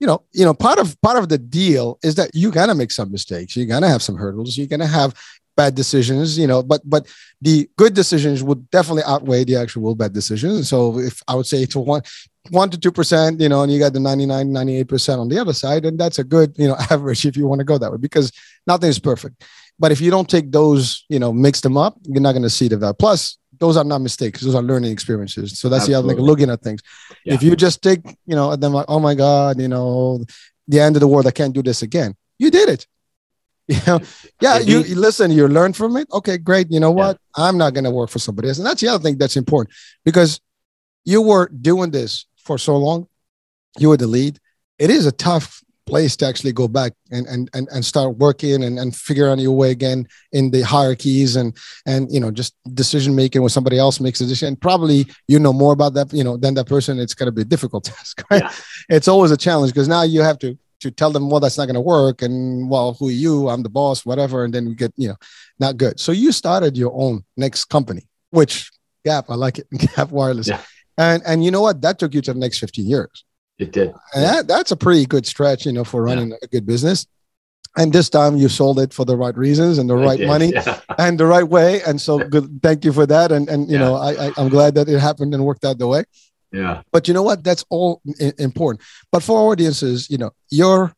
[0.00, 2.90] you know, you know, part of part of the deal is that you're gonna make
[2.90, 3.54] some mistakes.
[3.54, 4.56] You're gonna have some hurdles.
[4.56, 5.14] You're gonna have
[5.56, 6.38] bad decisions.
[6.38, 7.06] You know, but but
[7.42, 10.70] the good decisions would definitely outweigh the actual bad decisions.
[10.70, 12.02] So if I would say to one
[12.50, 15.38] one to two percent, you know, and you got the 99, 98 percent on the
[15.38, 17.90] other side, and that's a good, you know, average if you want to go that
[17.90, 18.32] way because
[18.66, 19.44] nothing is perfect.
[19.78, 22.50] But if you don't take those, you know, mix them up, you're not going to
[22.50, 22.94] see the value.
[22.94, 25.58] Plus, those are not mistakes; those are learning experiences.
[25.58, 25.92] So that's Absolutely.
[25.92, 26.82] the other thing, looking at things.
[27.24, 27.34] Yeah.
[27.34, 30.24] If you just take, you know, them like, oh my god, you know,
[30.68, 32.14] the end of the world, I can't do this again.
[32.38, 32.86] You did it.
[33.70, 34.00] You know,
[34.40, 36.08] yeah, you, you, listen, you learn from it.
[36.12, 36.66] Okay, great.
[36.72, 37.20] You know what?
[37.38, 37.44] Yeah.
[37.44, 39.72] I'm not going to work for somebody else, and that's the other thing that's important
[40.04, 40.40] because
[41.04, 43.06] you were doing this for so long.
[43.78, 44.40] You were the lead.
[44.80, 48.64] It is a tough place to actually go back and and and, and start working
[48.64, 52.54] and, and figure out your way again in the hierarchies and and you know just
[52.74, 56.12] decision making when somebody else makes a decision and probably you know more about that
[56.12, 58.52] you know than that person it's going to be a difficult task right yeah.
[58.96, 61.66] it's always a challenge because now you have to to tell them well that's not
[61.66, 64.74] going to work and well who are you i'm the boss whatever and then we
[64.74, 65.18] get you know
[65.58, 68.70] not good so you started your own next company which
[69.04, 70.60] gap i like it gap wireless yeah.
[70.98, 73.24] And and you know what that took you to the next 15 years
[73.60, 73.92] it did.
[74.14, 76.36] And that, that's a pretty good stretch, you know, for running yeah.
[76.42, 77.06] a good business.
[77.76, 80.80] And this time you sold it for the right reasons and the right money yeah.
[80.98, 81.82] and the right way.
[81.82, 82.60] And so good.
[82.62, 83.30] Thank you for that.
[83.30, 83.84] And, and you yeah.
[83.84, 86.04] know, I, I, am glad that it happened and worked out the way.
[86.52, 86.82] Yeah.
[86.90, 87.44] But you know what?
[87.44, 88.00] That's all
[88.38, 88.82] important.
[89.12, 90.92] But for audiences, you know, you're,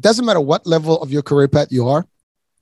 [0.00, 2.06] doesn't matter what level of your career path you are,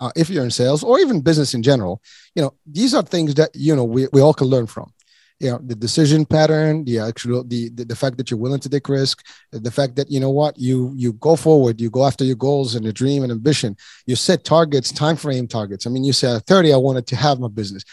[0.01, 2.03] uh, if you're in sales or even business in general,
[2.35, 4.91] you know, these are things that, you know, we, we all can learn from
[5.39, 8.69] you know the decision pattern the actual the, the, the fact that you're willing to
[8.69, 9.23] take risk
[9.53, 12.75] the fact that you know what you you go forward you go after your goals
[12.75, 13.77] and your dream and ambition.
[14.07, 15.87] You set targets time frame targets.
[15.87, 17.85] I mean you said 30 i wanted to have my business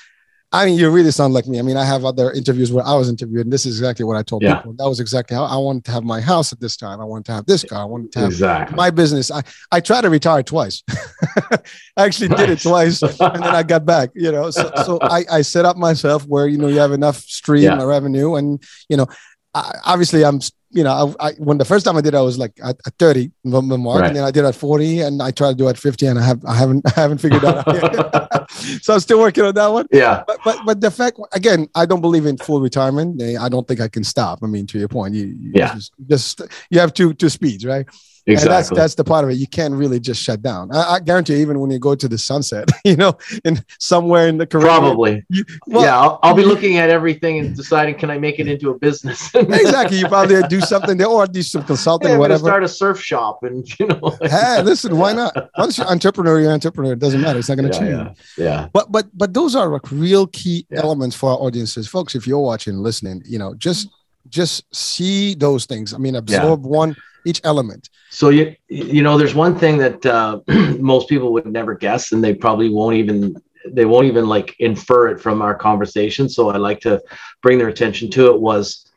[0.53, 1.57] I mean, you really sound like me.
[1.57, 4.17] I mean, I have other interviews where I was interviewed, and this is exactly what
[4.17, 4.57] I told yeah.
[4.57, 4.73] people.
[4.73, 7.01] That was exactly how I wanted to have my house at this time.
[7.01, 7.81] I wanted to have this car.
[7.81, 8.75] I wanted to have exactly.
[8.75, 9.31] my business.
[9.31, 10.83] I, I tried to retire twice.
[11.51, 12.39] I actually nice.
[12.39, 14.11] did it twice, and then I got back.
[14.13, 17.17] You know, so, so I, I set up myself where you know you have enough
[17.17, 17.83] stream yeah.
[17.83, 19.07] revenue, and you know,
[19.53, 20.39] I, obviously I'm
[20.73, 22.93] you know, I, I, when the first time I did, I was like at, at
[22.97, 24.07] 30 mark, right.
[24.07, 26.23] and then I did at 40, and I tried to do at 50, and I
[26.23, 28.49] have I haven't I haven't figured out.
[28.81, 29.85] so I'm still working on that one.
[29.91, 30.23] Yeah.
[30.25, 33.21] But, but but the fact again, I don't believe in full retirement.
[33.21, 34.39] I don't think I can stop.
[34.41, 35.75] I mean, to your point, you, you yeah.
[35.75, 37.87] just, just you have two two speeds, right?
[38.25, 38.47] Exactly.
[38.47, 39.33] And that's that's the part of it.
[39.33, 40.73] You can't really just shut down.
[40.73, 44.37] I, I guarantee, even when you go to the sunset, you know, in somewhere in
[44.37, 45.25] the Caribbean, probably.
[45.27, 48.47] You, well, yeah, I'll, I'll, be looking at everything and deciding can I make it
[48.47, 49.33] into a business.
[49.35, 49.97] exactly.
[49.97, 52.45] You probably do something there, or do some consulting, yeah, whatever.
[52.45, 54.17] Start a surf shop, and you know.
[54.21, 55.49] hey, listen, why not?
[55.57, 56.93] Once you're entrepreneur, you're entrepreneur.
[56.93, 57.39] It doesn't matter.
[57.39, 58.17] It's not going to yeah, change.
[58.37, 58.45] Yeah.
[58.45, 58.67] yeah.
[58.71, 62.15] But but but those are like real key elements for our audiences, folks.
[62.15, 63.89] If you're watching, listening, you know, just
[64.33, 65.93] just see those things.
[65.93, 67.89] I mean, absorb one each element.
[68.09, 70.39] So you you know, there's one thing that uh,
[70.79, 73.35] most people would never guess, and they probably won't even
[73.71, 76.27] they won't even like infer it from our conversation.
[76.27, 77.01] So I like to
[77.41, 78.41] bring their attention to it.
[78.41, 78.89] Was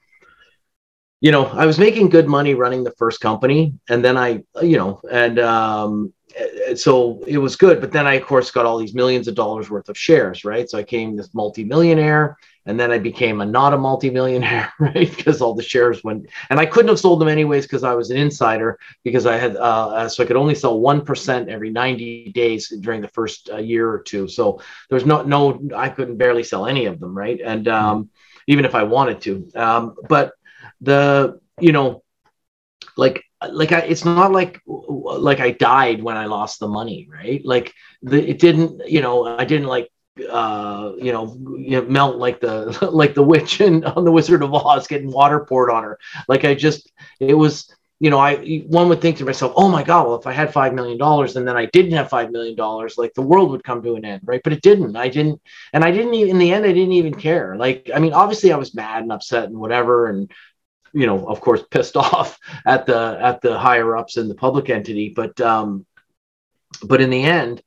[1.20, 4.77] you know, I was making good money running the first company, and then I, you
[4.77, 6.12] know, and um,
[6.75, 7.81] so it was good.
[7.81, 10.68] But then I, of course, got all these millions of dollars worth of shares, right?
[10.68, 15.16] So I came this multimillionaire, and then I became a not a multimillionaire, right?
[15.16, 18.11] Because all the shares went, and I couldn't have sold them anyways because I was
[18.11, 22.31] an insider because I had, uh, so I could only sell one percent every ninety
[22.33, 24.29] days during the first uh, year or two.
[24.29, 27.40] So there was no, no, I couldn't barely sell any of them, right?
[27.42, 28.11] And um,
[28.46, 30.33] even if I wanted to, um, but
[30.81, 32.02] the, you know,
[32.96, 37.44] like like I, it's not like like I died when I lost the money, right?
[37.44, 39.90] Like the, it didn't, you know, I didn't like
[40.31, 44.42] uh you know, you know melt like the like the witch in on the Wizard
[44.42, 45.98] of Oz getting water poured on her.
[46.29, 49.83] Like I just it was you know, I one would think to myself, oh my
[49.83, 52.55] God, well, if I had five million dollars and then I didn't have five million
[52.55, 54.42] dollars, like the world would come to an end, right?
[54.44, 54.96] But it didn't.
[54.96, 55.40] I didn't,
[55.72, 57.57] and I didn't even in the end, I didn't even care.
[57.57, 60.31] Like, I mean, obviously, I was mad and upset and whatever, and
[60.92, 64.68] you know, of course, pissed off at the at the higher ups in the public
[64.68, 65.14] entity.
[65.16, 65.87] But um,
[66.83, 67.62] but in the end,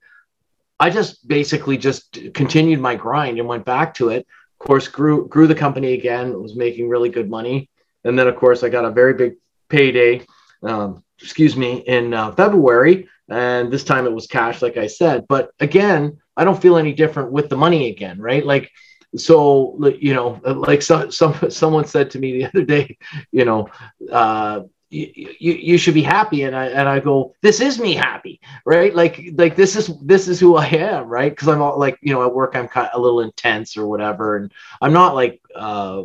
[0.79, 4.25] I just basically just continued my grind and went back to it.
[4.59, 6.41] Of course, grew grew the company again.
[6.41, 7.69] Was making really good money,
[8.03, 9.33] and then of course I got a very big
[9.69, 10.25] payday.
[10.63, 15.25] Um, excuse me, in uh, February, and this time it was cash, like I said.
[15.27, 18.45] But again, I don't feel any different with the money again, right?
[18.45, 18.71] Like
[19.15, 22.97] so you know like some, some someone said to me the other day
[23.31, 23.67] you know
[24.11, 26.43] uh you, you, should be happy.
[26.43, 28.93] And i and i go this is me happy right?
[28.93, 31.31] Like like this is this is who i am right?
[31.31, 33.87] Because i'm all, like you know at work i'm kind of a little intense or
[33.87, 34.37] whatever.
[34.37, 36.03] And i'm not like uh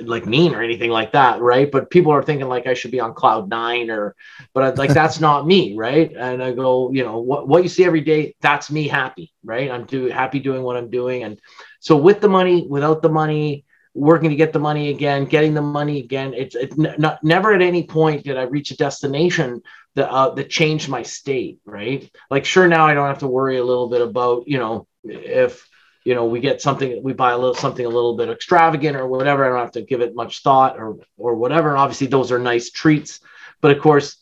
[0.00, 1.70] like mean or anything like that right?
[1.70, 4.14] But people are thinking like i should be on cloud nine or
[4.52, 6.12] but I, like that's not me right?
[6.16, 9.70] And i go you know what, what you see every day that's me happy right?
[9.70, 11.24] I'm do happy doing what i'm doing.
[11.24, 11.40] And
[11.80, 13.64] so with the money without the money
[13.98, 16.34] working to get the money again getting the money again.
[16.34, 19.62] It's, it's not, never at any point did i reach a destination
[19.94, 22.08] that uh, that changed my state right?
[22.30, 25.68] Like sure now i don't have to worry a little bit about you know if
[26.04, 29.06] you know we get something we buy a little something a little bit extravagant or
[29.06, 31.70] whatever i don't have to give it much thought or or whatever.
[31.70, 33.20] And obviously those are nice treats.
[33.60, 34.16] But of course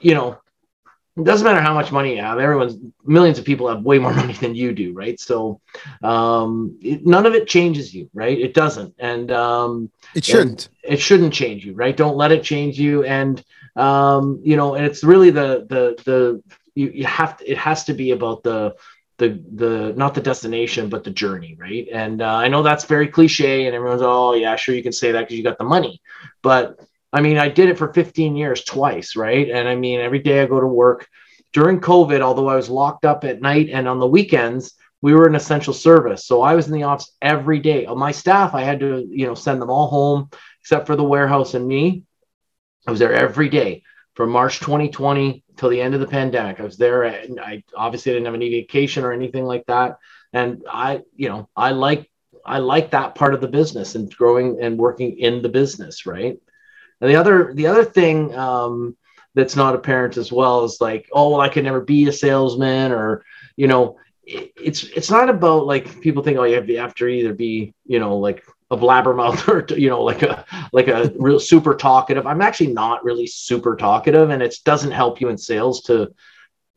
[0.00, 0.38] you know
[1.20, 4.14] it doesn't matter how much money you have everyone's millions of people have way more
[4.22, 5.18] money than you do right?
[5.20, 5.60] So
[6.02, 8.38] um, it, none of it changes you right?
[8.38, 8.94] It doesn't.
[8.98, 10.68] And um, it shouldn't.
[10.82, 11.96] It shouldn't change you right?
[11.96, 13.04] Don't let it change you.
[13.04, 13.42] And
[13.76, 16.42] um, you know and it's really the the the
[16.74, 18.74] you, you have to, it has to be about the
[19.18, 21.86] the the not the destination but the journey right?
[21.92, 25.12] And uh, i know that's very cliche and everyone's oh yeah sure you can say
[25.12, 26.00] that because you got the money.
[26.42, 26.80] But
[27.12, 30.42] i mean i did it for 15 years twice right and i mean every day
[30.42, 31.08] i go to work
[31.52, 35.26] during covid although i was locked up at night and on the weekends we were
[35.26, 38.80] an essential service so i was in the office every day my staff i had
[38.80, 42.02] to you know send them all home except for the warehouse and me
[42.86, 43.82] i was there every day
[44.14, 46.58] from march 2020 till the end of the pandemic.
[46.58, 47.02] I was there.
[47.04, 49.98] And I obviously didn't have any vacation or anything like that.
[50.32, 52.10] And I, you know, I like
[52.46, 56.38] I like that part of the business and growing and working in the business, right?
[57.00, 58.96] And the other the other thing um,
[59.34, 62.92] that's not apparent as well is like, oh well, I can never be a salesman,
[62.92, 63.24] or
[63.56, 66.94] you know, it, it's it's not about like people think, oh, you have to, have
[66.96, 71.12] to either be, you know, like a blabbermouth or you know like a like a
[71.16, 72.26] real super talkative.
[72.26, 76.12] I'm actually not really super talkative and it doesn't help you in sales to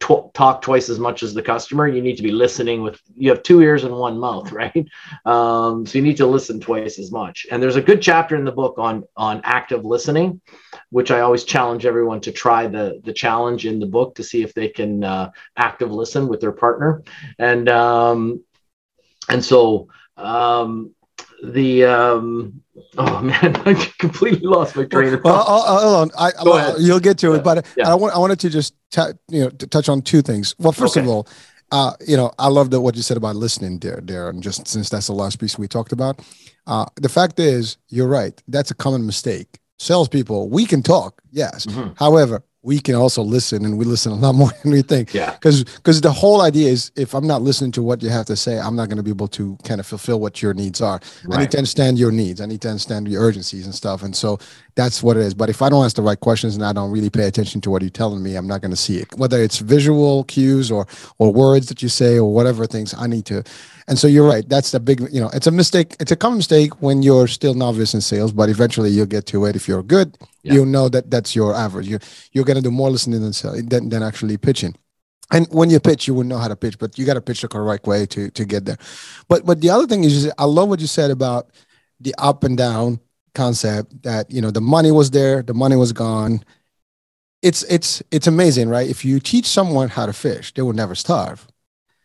[0.03, 3.29] tw- talk twice as much as the customer you need to be listening with you
[3.29, 4.87] have two ears and one mouth right?
[5.25, 7.47] Um, so you need to listen twice as much.
[7.49, 10.41] And there's a good chapter in the book on on active listening
[10.89, 14.41] which i always challenge everyone to try the the challenge in the book to see
[14.41, 17.03] if they can uh, active listen with their partner.
[17.39, 18.43] And um
[19.29, 19.87] and so
[20.17, 20.93] um
[21.43, 22.61] the um
[22.97, 26.75] oh man i completely lost my train of thought well, hold on I, Go ahead.
[26.79, 27.91] you'll get to it but yeah.
[27.91, 30.71] i want i wanted to just t- you know to touch on two things well
[30.71, 31.05] first okay.
[31.05, 31.27] of all
[31.73, 34.67] uh, you know, I love that what you said about listening there, there, and just
[34.67, 36.19] since that's the last piece we talked about,
[36.67, 38.39] uh, the fact is, you're right.
[38.47, 39.59] That's a common mistake.
[39.79, 41.65] Salespeople, we can talk, yes.
[41.65, 41.93] Mm-hmm.
[41.97, 45.13] However, we can also listen and we listen a lot more than we think.
[45.13, 45.31] Yeah.
[45.31, 48.35] Because because the whole idea is if I'm not listening to what you have to
[48.35, 50.99] say, I'm not going to be able to kind of fulfill what your needs are.
[51.25, 51.37] Right.
[51.37, 52.39] I need to understand your needs.
[52.41, 54.01] I need to understand your urgencies and stuff.
[54.01, 54.39] And so
[54.75, 55.33] that's what it is.
[55.33, 57.69] But if I don't ask the right questions and I don't really pay attention to
[57.69, 59.07] what you're telling me, I'm not going to see it.
[59.17, 60.87] Whether it's visual cues or
[61.19, 63.43] or words that you say or whatever things, I need to
[63.87, 64.47] and so you're right.
[64.47, 65.95] That's the big, you know, it's a mistake.
[65.99, 69.45] It's a common mistake when you're still novice in sales, but eventually you'll get to
[69.45, 69.55] it.
[69.55, 70.53] If you're good, yeah.
[70.53, 71.87] you'll know that that's your average.
[71.87, 71.99] You,
[72.31, 74.75] you're going to do more listening than, than, than actually pitching.
[75.31, 77.41] And when you pitch, you will know how to pitch, but you got to pitch
[77.41, 78.77] the correct way to, to get there.
[79.27, 81.49] But, but the other thing is, I love what you said about
[81.99, 82.99] the up and down
[83.33, 86.43] concept that you know the money was there, the money was gone.
[87.41, 88.89] It's it's it's amazing, right?
[88.89, 91.47] If you teach someone how to fish, they will never starve.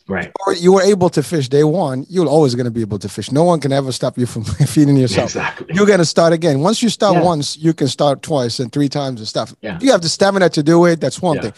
[0.08, 0.32] Right.
[0.46, 3.08] Or you were able to fish day one, you're always going to be able to
[3.08, 3.30] fish.
[3.30, 4.44] No one can ever stop you from
[4.74, 5.26] feeding yourself.
[5.30, 5.66] Exactly.
[5.74, 6.60] You're going to start again.
[6.60, 7.22] Once you start Yeah.
[7.22, 9.54] once, you can start twice and three times and stuff.
[9.60, 9.78] Yeah.
[9.82, 11.00] You have the stamina to do it.
[11.00, 11.42] That's one Yeah.
[11.42, 11.52] thing.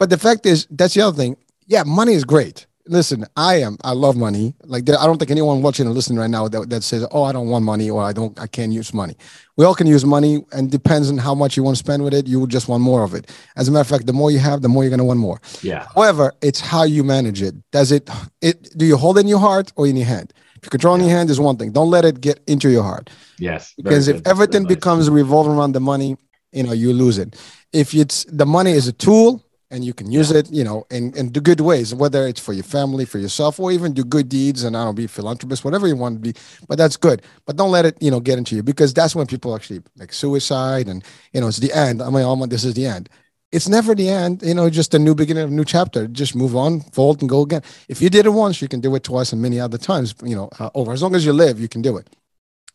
[0.00, 1.36] But the fact is, that's the other thing.
[1.68, 2.66] Yeah, money is great.
[2.86, 3.76] Listen, I am.
[3.84, 4.54] I love money.
[4.64, 7.22] Like there, I don't think anyone watching and listening right now that, that says, "Oh,
[7.22, 9.16] I don't want money," or "I don't, I can't use money."
[9.56, 12.12] We all can use money, and depends on how much you want to spend with
[12.12, 12.26] it.
[12.26, 13.30] You will just want more of it.
[13.56, 15.20] As a matter of fact, the more you have, the more you're going to want
[15.20, 15.40] more.
[15.62, 15.86] Yeah.
[15.94, 17.54] However, it's how you manage it.
[17.70, 18.10] Does it,
[18.40, 20.32] it do you hold it in your heart or in your hand?
[20.56, 21.72] If you control in your hand is one thing.
[21.72, 23.10] Don't let it get into your heart.
[23.38, 23.74] Yes.
[23.76, 26.16] Because if everything becomes revolving around the money,
[26.52, 27.36] you know, you lose it.
[27.72, 31.16] If it's the money is a tool and you can use it, you know, in,
[31.16, 34.28] in the good ways, whether it's for your family, for yourself, or even do good
[34.28, 37.22] deeds and I don't be philanthropist, whatever you want to be, but that's good.
[37.46, 40.12] But don't let it, you know, get into you because that's when people actually like
[40.12, 41.02] suicide and
[41.32, 42.02] you know, it's the end.
[42.02, 43.08] I mean, oh my, this is the end.
[43.50, 46.06] It's never the end, you know, just a new beginning, a new chapter.
[46.06, 47.62] Just move on, fold and go again.
[47.88, 50.36] If you did it once, you can do it twice and many other times, you
[50.36, 50.92] know, uh, over.
[50.92, 52.08] As long as you live, you can do it.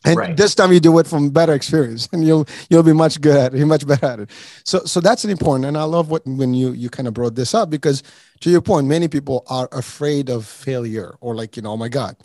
[0.04, 0.36] And Right.
[0.36, 3.52] this time you do it from better experience and you'll you'll be much good at
[3.54, 4.30] it, you're much better at it.
[4.64, 7.34] So so that's an important and I love what when you you kind of brought
[7.34, 8.02] this up because
[8.40, 11.88] to your point, many people are afraid of failure or like, you know, oh my
[11.88, 12.16] God.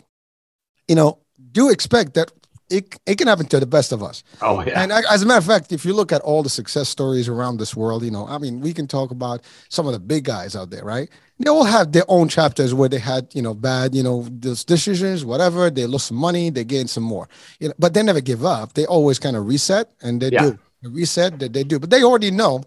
[0.88, 1.18] You know,
[1.52, 2.30] do expect that
[2.70, 4.22] it, it can happen to the best of us.
[4.40, 4.80] Oh yeah.
[4.80, 7.28] And I- as a matter of fact, if you look at all the success stories
[7.28, 10.24] around this world, you know, I mean, we can talk about some of the big
[10.24, 11.08] guys out there, right?
[11.38, 14.64] They all have their own chapters where they had, you know, bad, you know, those
[14.64, 15.68] decisions, whatever.
[15.68, 17.28] They lost some money, they gained some more,
[17.58, 18.74] you know, but they never give up.
[18.74, 20.42] They always kind of reset, and they Yeah.
[20.50, 21.38] do They reset.
[21.40, 22.62] That they do, but they already know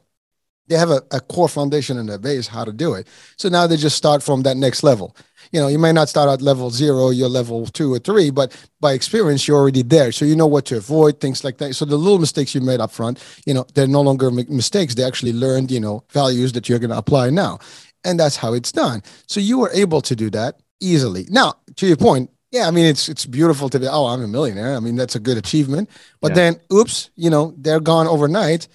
[0.68, 3.08] they have a, a core foundation in their base how to do it.
[3.38, 5.16] So now they just start from that next level.
[5.54, 8.54] You know, you may not start at level zero, you're level two or three, but
[8.82, 10.12] by experience, you're already there.
[10.12, 11.74] So you know what to avoid, things like that.
[11.74, 14.96] So the little mistakes you made up front, you know, they're no longer mi- mistakes.
[14.96, 17.60] They actually learned, you know, values that you're going to apply now.
[18.08, 19.04] And that's how it's done.
[19.28, 21.26] So you were able to do that easily.
[21.30, 24.28] Now, to your point, yeah, I mean, it's it's beautiful to be, oh, I'm a
[24.28, 24.74] millionaire.
[24.78, 25.90] I mean, that's a good achievement.
[26.22, 26.36] But Yeah.
[26.42, 28.68] then, oops, you know, they're gone overnight.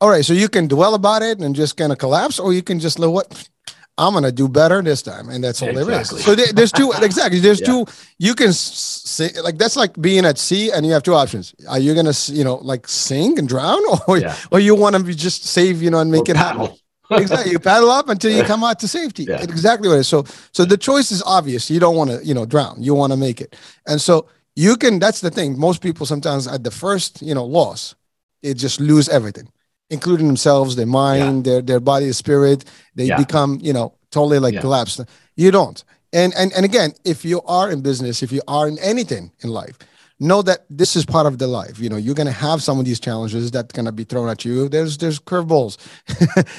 [0.00, 2.62] All right, so you can dwell about it and just kind of collapse, or you
[2.62, 3.26] can just know what
[3.98, 6.18] I'm gonna do better this time, and that's all there Exactly.
[6.20, 6.24] is.
[6.24, 7.40] So there, there's two exactly.
[7.40, 7.66] There's Yeah.
[7.72, 7.86] two.
[8.18, 11.52] You can say like that's like being at sea, and you have two options.
[11.68, 14.36] Are you gonna you know like sink and drown, or Yeah.
[14.52, 16.70] or you want to be just save you know and make Or it happen?
[17.10, 17.52] Exactly.
[17.52, 19.24] You paddle up until you come out to safety.
[19.24, 19.42] Yeah.
[19.42, 20.08] Exactly what it is.
[20.08, 21.70] So so the choice is obvious.
[21.70, 22.82] You don't want to, you know, drown.
[22.82, 23.56] You want to make it.
[23.86, 25.58] And so you can that's the thing.
[25.58, 27.94] Most people sometimes at the first, you know, loss,
[28.42, 29.48] they just lose everything,
[29.90, 32.64] including themselves, their mind, their their body, their spirit.
[32.94, 33.16] They Yeah.
[33.16, 34.60] become, you know, totally like Yeah.
[34.60, 35.00] collapsed.
[35.36, 35.82] You don't.
[36.12, 39.50] And and and again, if you are in business, if you are in anything in
[39.50, 39.78] life,
[40.20, 41.78] know that this is part of the life.
[41.78, 44.68] You know, you're gonna have some of these challenges that gonna be thrown at you.
[44.68, 45.76] There's there's curveballs.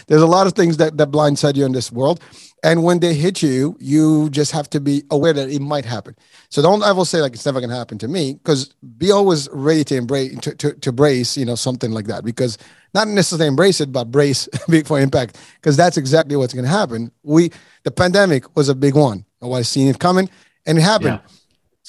[0.08, 2.22] there's a lot of things that that blindside you in this world.
[2.64, 6.16] And when they hit you, you just have to be aware that it might happen.
[6.50, 9.84] So don't ever say like it's never gonna happen to me, because be always ready
[9.86, 12.24] to embrace to, to, to brace, you know, something like that.
[12.24, 12.58] Because
[12.94, 14.48] not necessarily embrace it, but brace
[14.86, 15.38] for impact.
[15.56, 17.12] Because that's exactly what's gonna happen.
[17.24, 17.52] We
[17.84, 19.26] the pandemic was a big one.
[19.42, 20.30] I was seeing it coming
[20.66, 21.39] and it happened Yeah.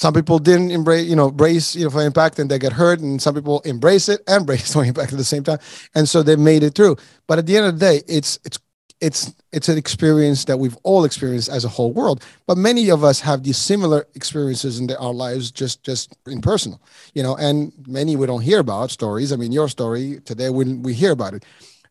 [0.01, 3.01] Some people didn't embrace, you know, brace, you know, for impact and they get hurt,
[3.01, 5.59] and some people embrace it and brace for impact at the same time,
[5.95, 6.97] and so they made it through.
[7.27, 8.59] But at the end of the day, it's it's
[9.03, 12.25] it's it's an experience that we've all experienced as a whole world.
[12.47, 16.81] But many of us have these similar experiences in our lives, just just in personal,
[17.13, 19.33] you know, and many we don't hear about stories.
[19.33, 21.45] I mean, your story today, we we hear about it,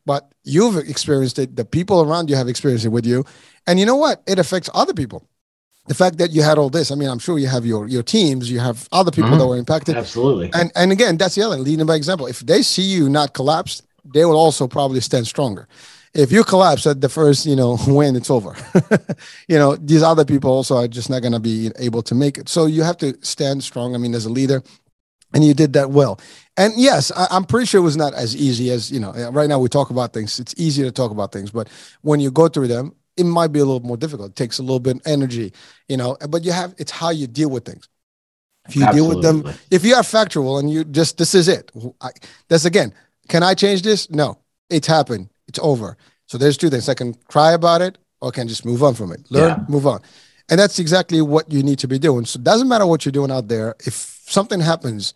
[0.07, 1.55] but you've experienced it.
[1.55, 3.24] The people around you have experienced it with you,
[3.68, 4.24] and you know what?
[4.26, 5.30] It affects other people
[5.88, 8.03] the fact that you had all this i mean i'm sure you have your your
[8.03, 9.49] teams you have other people that mm-hmm.
[9.49, 9.97] were impacted.
[9.97, 10.49] Absolutely.
[10.53, 12.27] and and again that's the other leading by example.
[12.27, 15.67] If they see you not collapse they will also probably stand stronger.
[16.13, 18.55] If you collapse at the first you know win it's over
[19.47, 22.38] you know these other people also are just not going to be able to make
[22.38, 22.49] it.
[22.49, 24.63] So you have to stand strong i mean as a leader
[25.34, 26.19] and you did that well.
[26.57, 29.49] And yes I, i'm pretty sure it was not as easy as you know right
[29.49, 30.39] now we talk about things.
[30.39, 31.67] It's easy to talk about things but
[32.01, 34.30] when you go through them it might be a little more difficult.
[34.32, 35.53] It takes a little bit of energy
[35.88, 37.88] you know but you have it's how you deal with things.
[38.67, 39.38] If you deal with them
[39.72, 41.72] if you are factual and you just this is it.
[42.01, 42.09] I,
[42.47, 42.93] that's again
[43.28, 44.09] can i change this?
[44.09, 44.39] No.
[44.70, 45.30] It's happened.
[45.47, 45.97] It's over.
[46.26, 46.89] So there's two things.
[46.89, 49.22] I can cry about it or I can just move on from it.
[49.32, 49.65] Learn Yeah.
[49.67, 50.01] move on.
[50.49, 52.26] And that's exactly what you need to be doing.
[52.26, 53.76] So it doesn't matter what you're doing out there.
[53.86, 53.93] If
[54.28, 55.13] something happens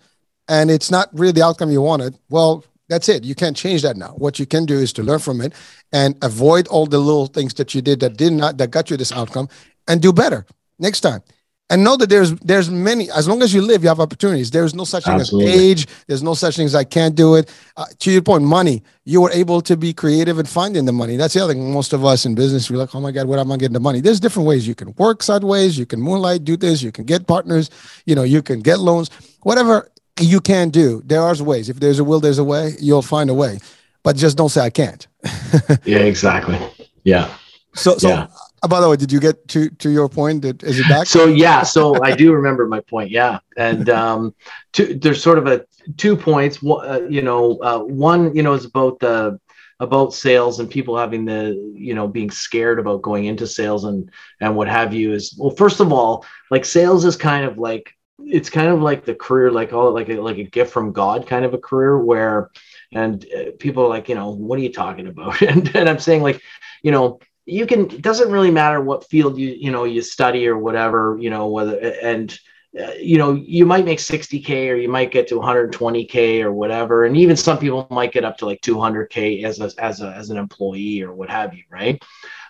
[0.48, 3.24] and it's not really the outcome you wanted well that's it.
[3.24, 4.10] You can't change that now.
[4.18, 5.54] What you can do is to learn from it
[5.92, 8.98] and avoid all the little things that you did that did not that got you
[8.98, 9.48] this outcome
[9.88, 10.46] and do better
[10.80, 11.22] next time.
[11.70, 14.52] And know that there's there's many as long as you live you have opportunities.
[14.52, 15.52] There's no such thing Absolutely.
[15.52, 15.88] as age.
[16.08, 17.50] There's no such thing as i can't do it.
[17.78, 18.84] Uh, to your point money.
[19.06, 21.16] You were able to be creative in finding the money.
[21.16, 21.72] That's the other thing.
[21.72, 23.80] Most of us in business we're like oh my god what am i getting the
[23.80, 24.02] money?
[24.02, 24.68] There's different ways.
[24.68, 25.78] You can work sideways.
[25.78, 26.84] You can moonlight do this.
[26.84, 27.70] You can get partners.
[28.06, 29.10] You know you can get loans.
[29.42, 29.90] Whatever
[30.20, 33.30] you can do there are ways if there's a will there's a way you'll find
[33.30, 33.60] a way
[34.04, 35.08] but just don't say i can't
[35.86, 36.58] yeah exactly
[37.04, 37.34] yeah
[37.76, 38.28] so so yeah.
[38.64, 40.42] Uh, by the way, did you get to to your point?
[40.44, 41.06] That is it back?
[41.06, 43.12] So yeah, so I do remember my point.
[43.12, 44.34] Yeah, and um,
[44.72, 45.66] two, there's sort of a
[45.98, 46.60] two points.
[46.64, 49.38] Uh, you know, uh, one you know is about the
[49.82, 54.10] about sales and people having the you know being scared about going into sales and
[54.40, 57.94] and what have you is well first of all like sales is kind of like
[58.20, 61.28] it's kind of like the career like all like a, like a gift from god
[61.28, 62.52] kind of a career where
[62.92, 65.42] and uh, people are like you know what are you talking about?
[65.42, 66.42] And, and i'm saying like
[66.84, 70.48] you know you can it doesn't really matter what field you you know you study
[70.48, 72.38] or whatever you know whether and
[72.80, 77.06] uh, you know you might make 60k or you might get to 120k or whatever
[77.06, 80.30] and even some people might get up to like 200k as a, as a as
[80.30, 82.02] an employee or what have you right?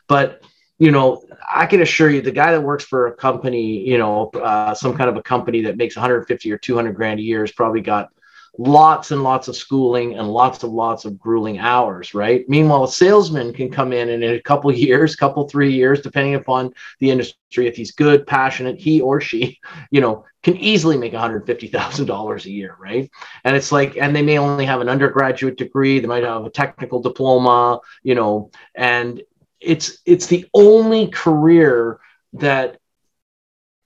[0.08, 0.44] But
[0.84, 4.30] you know i can assure you the guy that works for a company you know
[4.50, 7.54] uh, some kind of a company that makes 150 or 200 grand a year has
[7.54, 8.10] probably got
[8.58, 12.48] lots and lots of schooling and lots of lots of grueling hours right?
[12.48, 16.36] Meanwhile a salesman can come in and in a couple years couple three years depending
[16.36, 19.60] upon the industry if he's good passionate he or she
[19.90, 23.10] you know can easily make $150000 a year right?
[23.44, 26.52] And it's like and they may only have an undergraduate degree they might have a
[26.52, 29.24] technical diploma you know and
[29.64, 32.00] it's it's the only career
[32.34, 32.80] that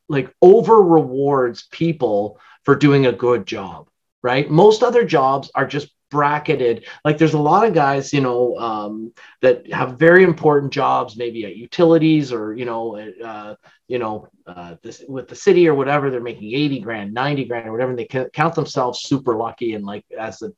[0.10, 3.88] like over rewards people for doing a good job
[4.28, 4.50] right?
[4.50, 6.86] Most other jobs are just bracketed.
[7.04, 11.46] Like there's a lot of guys, you know, um, that have very important jobs, maybe
[11.46, 13.56] at utilities or you know, uh,
[13.88, 16.10] you know, uh, this, with the city or whatever.
[16.10, 17.96] They're making eighty grand, ninety grand, or whatever.
[17.96, 20.52] They count themselves super lucky and like as a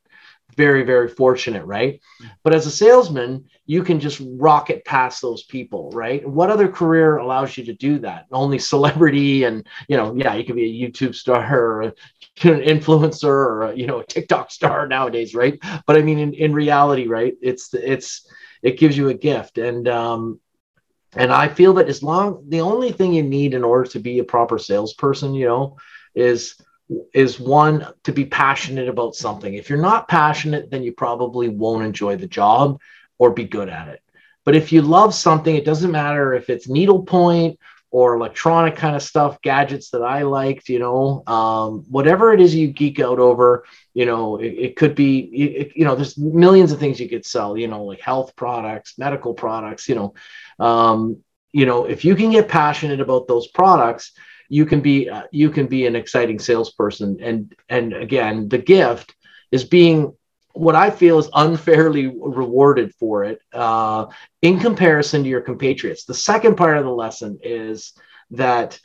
[0.65, 1.93] very very fortunate right?
[2.43, 6.21] But as a salesman you can just rocket past those people right?
[6.37, 8.25] What other career allows you to do that?
[8.31, 11.93] Only celebrity and you know yeah you can be a youtube star or an
[12.73, 15.55] influencer or a, you know a tiktok star nowadays right?
[15.87, 18.09] But i mean in, in reality right it's it's
[18.61, 19.57] it gives you a gift.
[19.57, 20.39] And um
[21.15, 24.19] and i feel that as long the only thing you need in order to be
[24.19, 25.77] a proper salesperson you know
[26.15, 26.55] is
[27.13, 29.53] is one to be passionate about something.
[29.53, 32.79] If you're not passionate, then you probably won't enjoy the job
[33.17, 34.01] or be good at it.
[34.45, 37.59] But if you love something, it doesn't matter if it's needlepoint
[37.91, 42.53] or electronic kind of stuff, gadgets that I liked, you know, um, whatever it is
[42.53, 46.71] you geek out over, you know, it, it could be, it, you know, there's millions
[46.71, 50.13] of things you could sell, you know, like health products, medical products, you know,
[50.63, 51.17] um,
[51.51, 54.11] you know, if you can get passionate about those products,
[54.49, 59.15] you can be uh, you can be an exciting salesperson and and again the gift
[59.51, 60.13] is being
[60.53, 64.07] what I feel is unfairly rewarded for it uh,
[64.41, 66.05] in comparison to your compatriots.
[66.05, 67.93] The second part of the lesson is
[68.31, 68.79] that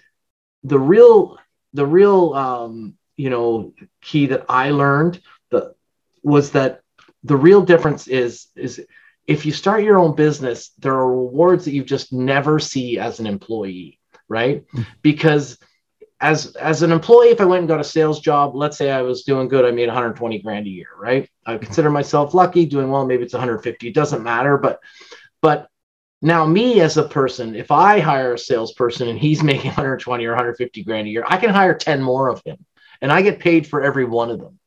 [0.62, 1.38] the real
[1.72, 5.74] the real um, you know key that I learned the
[6.22, 6.80] was that
[7.24, 8.84] the real difference is is
[9.26, 13.20] if you start your own business, there are rewards that you just never see as
[13.20, 13.98] an employee
[14.34, 14.64] right?
[15.00, 15.56] Because
[16.20, 19.02] as as an employee, if I went and got a sales job, let's say I
[19.02, 21.30] was doing good, I made 120 grand a year, right?
[21.46, 23.86] I consider myself lucky, doing well, maybe it's 150.
[23.86, 24.80] It doesn't matter, but
[25.40, 25.68] but
[26.20, 30.30] now me as a person, if I hire a salesperson and he's making 120 or
[30.30, 32.58] 150 grand a year, I can hire 10 more of him,
[33.00, 34.58] and I get paid for every one of them,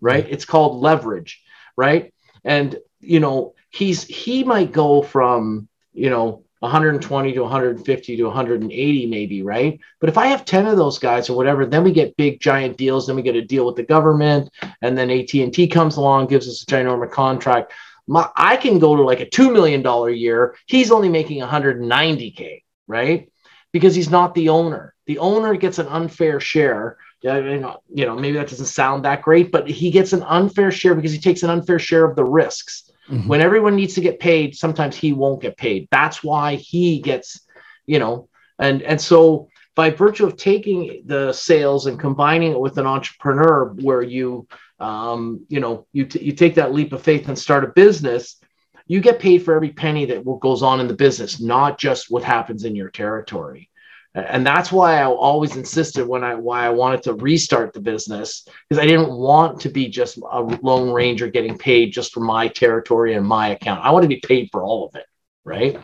[0.00, 0.24] right?
[0.24, 0.32] Mm.
[0.32, 1.42] It's called leverage,
[1.76, 2.14] right?
[2.44, 9.06] And you know, he's he might go from you know 120 to 150 to 180
[9.06, 9.78] maybe right?
[10.00, 12.76] But if i have 10 of those guys or whatever then we get big giant
[12.76, 14.50] deals then we get a deal with the government
[14.82, 17.72] and then at&t comes along gives us a ginormous contract.
[18.06, 20.56] My, i can go to like a $2 million a year.
[20.66, 23.30] He's only making 190k right?
[23.72, 24.94] Because he's not the owner.
[25.06, 26.98] The owner gets an unfair share.
[27.22, 31.12] You know maybe that doesn't sound that great but he gets an unfair share because
[31.12, 33.28] he takes an unfair share of the risks Mm-hmm.
[33.28, 35.88] When everyone needs to get paid, sometimes he won't get paid.
[35.90, 37.40] That's why he gets,
[37.86, 38.28] you know,
[38.58, 43.74] and and so by virtue of taking the sales and combining it with an entrepreneur,
[43.74, 44.48] where you,
[44.80, 48.40] um, you know, you t- you take that leap of faith and start a business,
[48.86, 52.24] you get paid for every penny that goes on in the business, not just what
[52.24, 53.70] happens in your territory
[54.16, 58.48] and that's why I always insisted when I why I wanted to restart the business
[58.68, 62.48] because I didn't want to be just a lone ranger getting paid just for my
[62.48, 63.84] territory and my account.
[63.84, 65.04] I want to be paid for all of it,
[65.44, 65.78] right?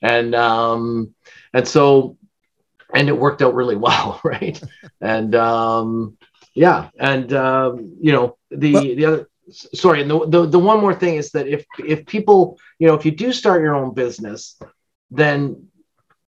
[0.00, 1.14] And um,
[1.52, 2.16] and so
[2.94, 4.60] and it worked out really well, right?
[5.00, 6.16] and um,
[6.54, 10.80] yeah, and um, you know the well, the other sorry, and the, the the one
[10.80, 13.92] more thing is that if if people you know if you do start your own
[13.92, 14.58] business,
[15.10, 15.68] then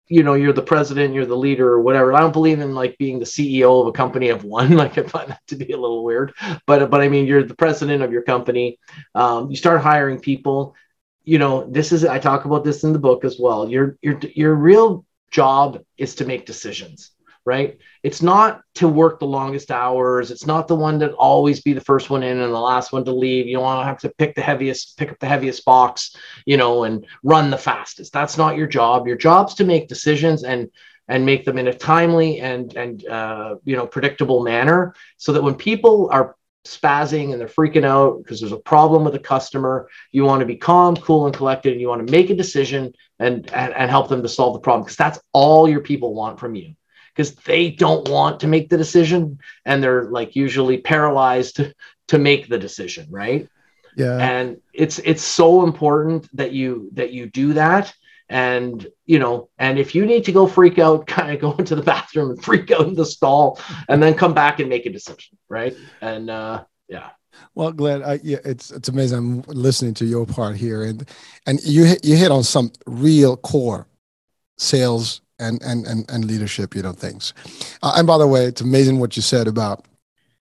[0.10, 2.14] you know you're the president you're the leader or whatever.
[2.14, 4.72] I don't believe in like being the ceo of a company of one.
[4.78, 6.34] Like i find that to be a little weird.
[6.66, 8.80] But but i mean you're the president of your company.
[9.16, 10.76] Um, you start hiring people.
[11.24, 13.70] You know this is i talk about this in the book as well.
[13.70, 17.12] Your your your real job is to make decisions
[17.48, 17.78] right?
[18.04, 20.30] It's not to work the longest hours.
[20.32, 23.06] It's not the one that always be the first one in and the last one
[23.06, 23.48] to leave.
[23.48, 26.58] You don't want to have to pick the heaviest pick up the heaviest box you
[26.58, 28.12] know and run the fastest.
[28.12, 29.08] That's not your job.
[29.08, 30.70] Your job's to make decisions and
[31.08, 35.41] and make them in a timely and and uh, you know predictable manner so that
[35.41, 36.36] when people are
[36.68, 39.88] spazzing and they're freaking out because there's a problem with a customer.
[40.12, 42.93] You want to be calm, cool, and collected, and you want to make a decision
[43.20, 46.41] and, and, and help them to solve the problem because that's all your people want
[46.41, 46.76] from you
[47.18, 51.59] because they don't want to make the decision and they're like usually paralyzed
[52.07, 53.49] to, make the decision, right?
[53.97, 54.18] Yeah.
[54.18, 57.93] And it's it's so important that you that you do that
[58.30, 61.76] and you know and if you need to go freak out kind of go into
[61.76, 63.59] the bathroom and freak out in the stall
[63.89, 67.09] and then come back and make a decision right and uh yeah
[67.55, 71.09] well Glenn I, yeah it's it's amazing i'm listening to your part here and
[71.45, 73.88] and you you hit on some real core
[74.57, 77.34] sales and and and, and leadership you know things.
[77.84, 79.86] Uh, and by the way it's amazing what you said about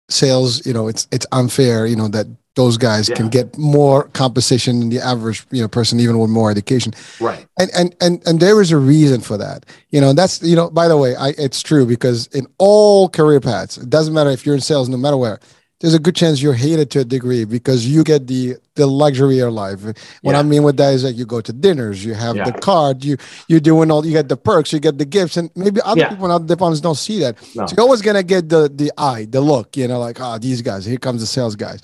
[0.10, 3.16] sales you know it's it's unfair you know that those guys yeah.
[3.16, 6.94] can get more compensation than the average you know person even with more education.
[7.20, 7.48] Right.
[7.58, 9.66] And and and and there is a reason for that.
[9.92, 13.40] You know that's you know by the way I, it's true because in all career
[13.40, 15.40] paths it doesn't matter if you're in sales no matter where
[15.80, 19.40] there's a good chance you're hated to a degree because you get the the luxury
[19.40, 19.84] of life.
[20.22, 20.40] What yeah.
[20.40, 22.50] I mean with that is that you go to dinners, you have yeah.
[22.50, 23.18] the card, you
[23.48, 26.10] you're doing all you get the perks, you get the gifts, and maybe other yeah.
[26.10, 27.36] people in other departments don't see that.
[27.56, 27.66] No.
[27.66, 30.62] So you're always gonna get the the eye, the look, you know, like oh these
[30.62, 31.82] guys, here comes the sales guys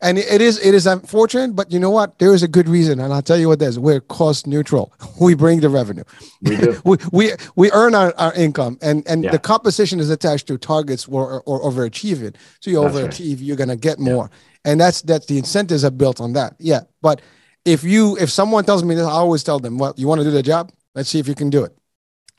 [0.00, 2.18] and it is it is unfortunate, but you know what?
[2.18, 3.78] There is a good reason, and I'll tell you what that is.
[3.78, 4.92] We're cost neutral.
[5.20, 6.04] We bring the revenue.
[6.42, 6.80] We do.
[6.84, 9.32] we, we we earn our, our income, and and yeah.
[9.32, 12.36] the compensation is attached to targets or or overachieving.
[12.60, 13.40] So you overachieve, right.
[13.40, 14.70] you're gonna get more, yeah.
[14.70, 16.54] and that's that's the incentives are built on that.
[16.60, 17.20] Yeah, but
[17.64, 20.24] if you if someone tells me this, I always tell them, well, you want to
[20.24, 20.70] do the job?
[20.94, 21.76] Let's see if you can do it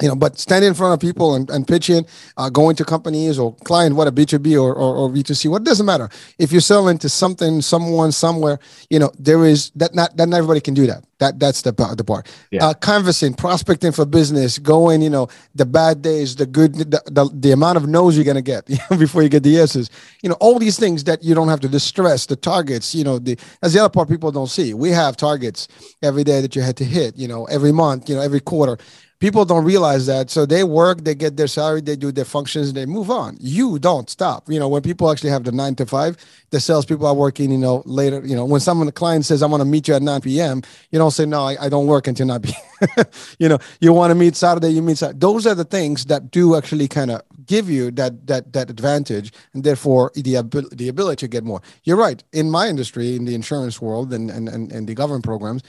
[0.02, 2.06] you know, but standing in front of people and, and pitching,
[2.38, 5.86] uh, going to companies or client, what a B2B or, or, or B2C, what doesn't
[5.86, 6.10] matter.
[6.38, 10.38] If you're selling to something, someone, somewhere, you know, there is that not, that not
[10.38, 11.04] everybody can do that.
[11.20, 12.32] That that's the, the part.
[12.50, 12.66] Yeah.
[12.66, 17.30] Uh, canvassing, prospecting for business, going, you know, the bad days, the good, the, the,
[17.34, 18.66] the amount of no's you're going to get
[18.98, 19.90] before you get the yeses,
[20.24, 23.20] you know, all these things that you don't have to distress the targets, you know,
[23.20, 24.74] the, that's the other part people don't see.
[24.74, 25.68] We have targets
[26.02, 28.78] every day that you had to hit, you know, every month, you know, every quarter
[29.20, 30.30] people don't realize that.
[30.30, 33.38] So they work they get their salary they do their functions they move on.
[33.40, 34.50] You don't stop.
[34.50, 36.18] You know when people actually have the nine to five
[36.52, 39.46] the salespeople are working you know later you know when someone the client says i
[39.46, 42.08] want to meet you at 9 p.m you don't say no i, I don't work
[42.08, 43.06] until 9 p.m
[43.38, 45.20] you know you want to meet saturday you meet saturday.
[45.20, 49.34] those are the things that do actually kind of give you that that that advantage
[49.54, 51.62] and therefore the ability the ability to get more.
[51.84, 52.24] You're right.
[52.32, 55.64] In my industry in the insurance world and and and, and the government programs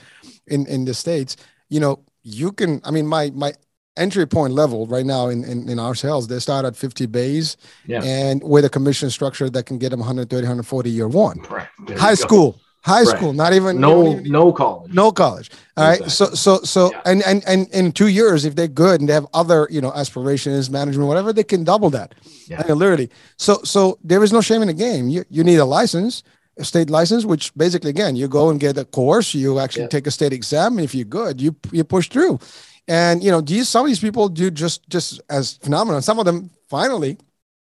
[0.47, 1.35] in in the states
[1.69, 3.53] you know you can i mean my my
[3.97, 7.57] entry point level right now in, in, in our sales they start at 50 bays
[7.85, 8.01] yeah.
[8.03, 11.67] and with a commission structure that can get them 130 140 year one right.
[11.97, 13.07] high school high right.
[13.07, 16.05] school not even no even, no college no college all exactly.
[16.05, 17.01] right so so so yeah.
[17.05, 19.91] and, and and in two years if they're good and they have other you know
[19.93, 22.15] aspirations management whatever they can double that
[22.47, 22.61] yeah.
[22.63, 25.57] I mean, literally so so there is no shame in the game you you need
[25.57, 26.23] a license
[26.57, 29.89] a state license, which basically again you go and get a course, you actually yeah.
[29.89, 32.39] take a state exam, and if you're good, you you push through.
[32.87, 36.01] And you know, these some of these people do just just as phenomenal.
[36.01, 37.17] Some of them finally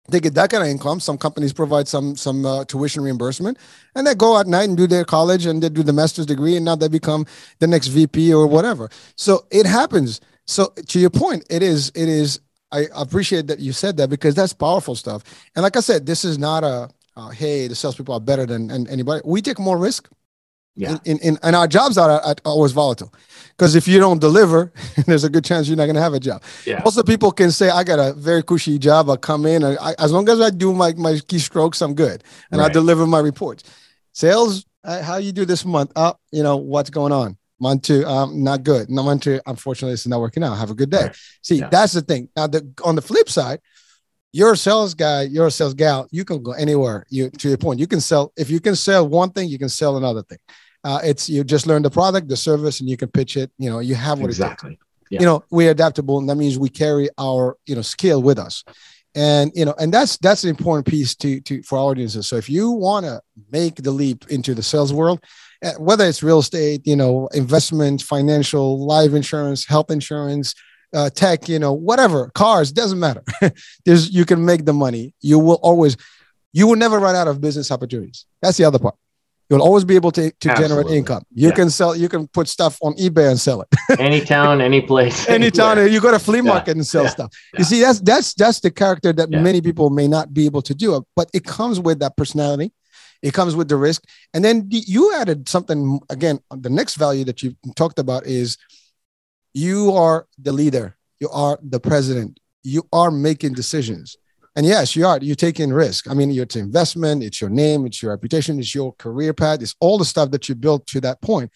[0.09, 0.99] they get that kind of income.
[0.99, 3.57] Some companies provide some some uh, tuition reimbursement,
[3.95, 6.55] and they go at night and do their college and they do the master's degree,
[6.55, 7.25] and now they become
[7.59, 8.89] the next VP or whatever.
[9.15, 10.19] So it happens.
[10.45, 12.41] So to your point, it is it is.
[12.71, 15.23] I appreciate that you said that because that's powerful stuff.
[15.55, 18.67] And like I said, this is not a uh, hey, the salespeople are better than,
[18.67, 19.21] than anybody.
[19.25, 20.09] We take more risk.
[20.75, 20.97] Yeah.
[21.05, 23.13] In, in, and our jobs are, are always volatile
[23.49, 24.73] because if you don't deliver,
[25.05, 26.41] there's a good chance you're not going to have a job.
[26.65, 26.81] Yeah.
[26.83, 29.09] Also, people can say, I got a very cushy job.
[29.09, 32.23] I come in, and I, as long as I do my, my keystrokes, I'm good.
[32.51, 32.71] And right.
[32.71, 33.63] I deliver my reports.
[34.13, 35.91] Sales, uh, how you do this month?
[35.95, 37.37] Uh, you know, what's going on?
[37.59, 38.89] Month two, um, not good.
[38.89, 40.55] No, month two, unfortunately, it's not working out.
[40.55, 41.03] Have a good day.
[41.03, 41.15] Right.
[41.41, 41.69] See, yeah.
[41.69, 42.29] that's the thing.
[42.35, 43.59] Now, the, on the flip side,
[44.33, 47.05] you're a sales guy, you're a sales gal, you can go anywhere.
[47.09, 49.69] You to your point, you can sell if you can sell one thing, you can
[49.69, 50.39] sell another thing.
[50.83, 53.51] Uh, it's you just learn the product, the service, and you can pitch it.
[53.57, 54.77] You know, you have what exactly.
[55.09, 55.19] Yeah.
[55.19, 58.63] You know, we're adaptable, and that means we carry our you know skill with us.
[59.15, 62.27] And you know, and that's that's an important piece to to for our audiences.
[62.27, 63.21] So if you want to
[63.51, 65.23] make the leap into the sales world,
[65.63, 70.55] uh, whether it's real estate, you know, investment, financial, life insurance, health insurance,
[70.93, 73.23] uh, tech, you know, whatever, cars, doesn't matter.
[73.85, 75.13] There's you can make the money.
[75.21, 75.97] You will always,
[76.53, 78.25] you will never run out of business opportunities.
[78.41, 78.95] That's the other part.
[79.49, 81.23] You'll always be able to, to generate income.
[81.33, 81.55] You Yeah.
[81.55, 83.67] can sell, you can put stuff on eBay and sell it.
[83.99, 85.85] any town, any place, any anywhere.
[85.87, 86.43] you go to flea Yeah.
[86.53, 87.09] market and sell Yeah.
[87.09, 87.31] stuff.
[87.53, 87.59] Yeah.
[87.59, 89.41] You see, that's that's that's the character that Yeah.
[89.41, 92.71] many people may not be able to do, but it comes with that personality.
[93.21, 94.03] It comes with the risk.
[94.33, 96.39] And then the- you added something again.
[96.49, 98.57] The next value that you talked about is
[99.53, 104.17] you are the leader, you are the president, you are making decisions.
[104.55, 105.17] And yes, you are.
[105.19, 106.09] You're taking risk.
[106.09, 109.75] I mean, it's investment, it's your name, it's your reputation, it's your career path, it's
[109.79, 111.51] all the stuff that you built to that point.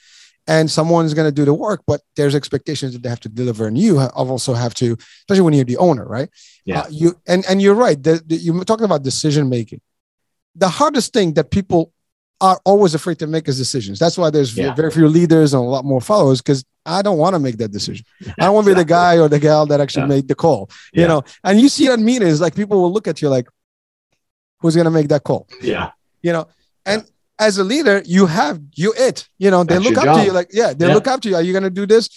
[0.47, 3.67] And someone's going to do the work, but there's expectations that they have to deliver,
[3.67, 6.29] and you also have to, especially when you're the owner, right?
[6.63, 6.79] Yeah.
[6.81, 8.01] Uh, you and and you're right.
[8.01, 9.81] The, the, you talking about decision making.
[10.55, 11.91] The hardest thing that people
[12.39, 13.97] are always afraid to make his decisions.
[13.99, 14.73] That's why there's Yeah.
[14.75, 17.71] very few leaders and a lot more followers because I don't want to make that
[17.71, 18.05] decision.
[18.39, 20.07] I don't want to be the guy or the gal that actually Yeah.
[20.15, 20.69] made the call.
[20.93, 21.07] You Yeah.
[21.07, 23.47] know, and you see it in meetings, like people will look at you like,
[24.59, 25.47] who's going to make that call?
[25.61, 26.47] Yeah, You know,
[26.85, 27.03] and
[27.39, 29.27] as a leader, you have you it.
[29.37, 31.35] You know, they That's look up to you like, yeah, they look up to you.
[31.35, 32.09] Are you going to do this?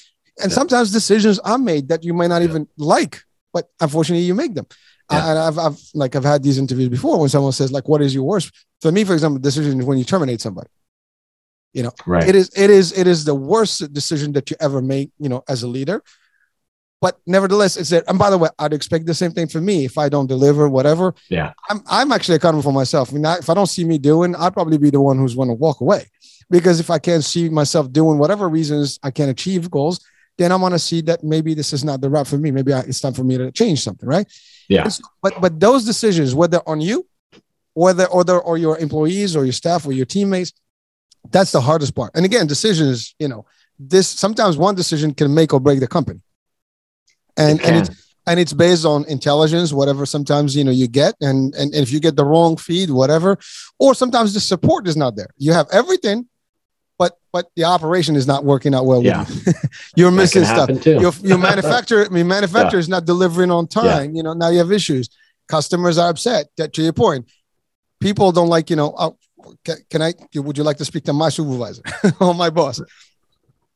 [0.42, 4.54] And sometimes decisions are made that you might not even like, but unfortunately, you make
[4.54, 4.66] them.
[5.10, 5.30] Yeah.
[5.30, 8.14] And I've, I've like I've had these interviews before when someone says like, "What is
[8.14, 10.68] your worst?" For me, for example, decision is when you terminate somebody.
[11.72, 12.28] You know, right.
[12.28, 15.42] It is it is it is the worst decision that you ever make, you know,
[15.48, 16.02] as a leader.
[17.00, 18.02] But nevertheless, it's there.
[18.08, 20.68] And by the way, I'd expect the same thing for me if I don't deliver
[20.68, 21.14] whatever.
[21.28, 21.52] Yeah.
[21.68, 23.10] I'm I'm actually accountable for myself.
[23.10, 25.34] I mean, I, if I don't see me doing, I'd probably be the one who's
[25.34, 26.06] going to walk away.
[26.50, 30.04] Because if I can't see myself doing whatever reasons I can't achieve goals,
[30.40, 32.50] then I want to see that maybe this is not the route for me.
[32.50, 34.26] Maybe I, it's time for me to change something, right?
[34.70, 34.88] Yeah.
[35.20, 37.06] But but those decisions, whether on you,
[37.74, 40.54] whether or the, or your employees or your staff or your teammates,
[41.30, 42.12] that's the hardest part.
[42.14, 43.44] And again, decisions, you know,
[43.78, 46.20] this sometimes one decision can make or break the company.
[47.36, 47.90] And It and it's
[48.26, 52.00] and it's based on intelligence, whatever sometimes you know you get, and and if you
[52.00, 53.36] get the wrong feed, whatever,
[53.78, 55.32] or sometimes the support is not there.
[55.36, 56.28] You have everything,
[57.00, 59.02] but but the operation is not working out well.
[59.02, 59.20] Yeah.
[59.20, 59.52] With you.
[59.96, 60.68] You're That missing stuff.
[60.84, 64.14] Your your manufacturer, I mean, manufacturer is not delivering on time.
[64.14, 65.08] You know, now you have issues.
[65.48, 66.48] Customers are upset.
[66.58, 67.26] That to your point,
[68.00, 68.68] people don't like.
[68.68, 69.16] You know, oh,
[69.64, 70.12] can, can I?
[70.34, 71.82] Would you like to speak to my supervisor
[72.20, 72.82] or my boss?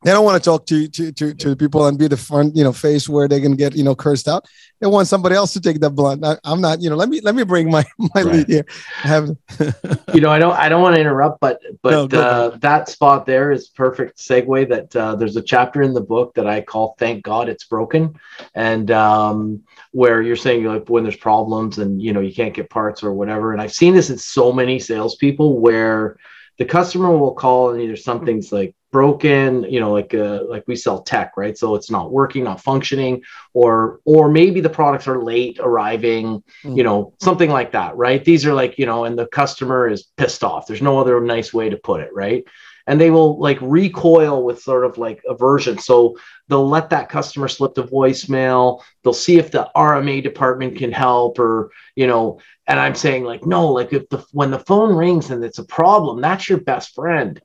[0.05, 2.57] They don't want to talk to to to to the people and be the front,
[2.57, 4.47] you know, face where they can get you know cursed out.
[4.81, 6.25] They want somebody else to take that blunt.
[6.25, 6.83] I, I'm not.
[6.83, 8.27] You know, let me let me bring my my Right.
[8.27, 8.67] lead here.
[9.03, 9.31] I have
[10.15, 13.27] you know, I don't, I don't want to interrupt, but, but No, uh, that spot
[13.27, 14.69] there is perfect segue.
[14.69, 18.15] That uh, there's a chapter in the book that I call "Thank God It's Broken,"
[18.55, 22.71] and um, where you're saying like when there's problems and you know you can't get
[22.71, 23.53] parts or whatever.
[23.53, 26.17] And I've seen this in so many salespeople where
[26.59, 30.77] the customer will call and either something's like broken, you know, like uh, like we
[30.77, 31.57] sell tech, right?
[31.59, 33.15] So it's not working, not functioning,
[33.53, 36.25] or or maybe the products are late arriving
[36.65, 36.77] Mm.
[36.79, 38.23] you know something like that right?
[38.25, 40.67] These are like you know and the customer is pissed off.
[40.67, 42.43] There's no other nice way to put it right?
[42.87, 45.77] And they will like recoil with sort of like aversion.
[45.79, 46.17] So
[46.49, 48.65] they'll let that customer slip to voicemail.
[49.03, 51.71] They'll see if the rma department can help or
[52.01, 52.25] you know
[52.69, 55.71] and i'm saying like no like if the when the phone rings and it's a
[55.81, 57.41] problem that's your best friend.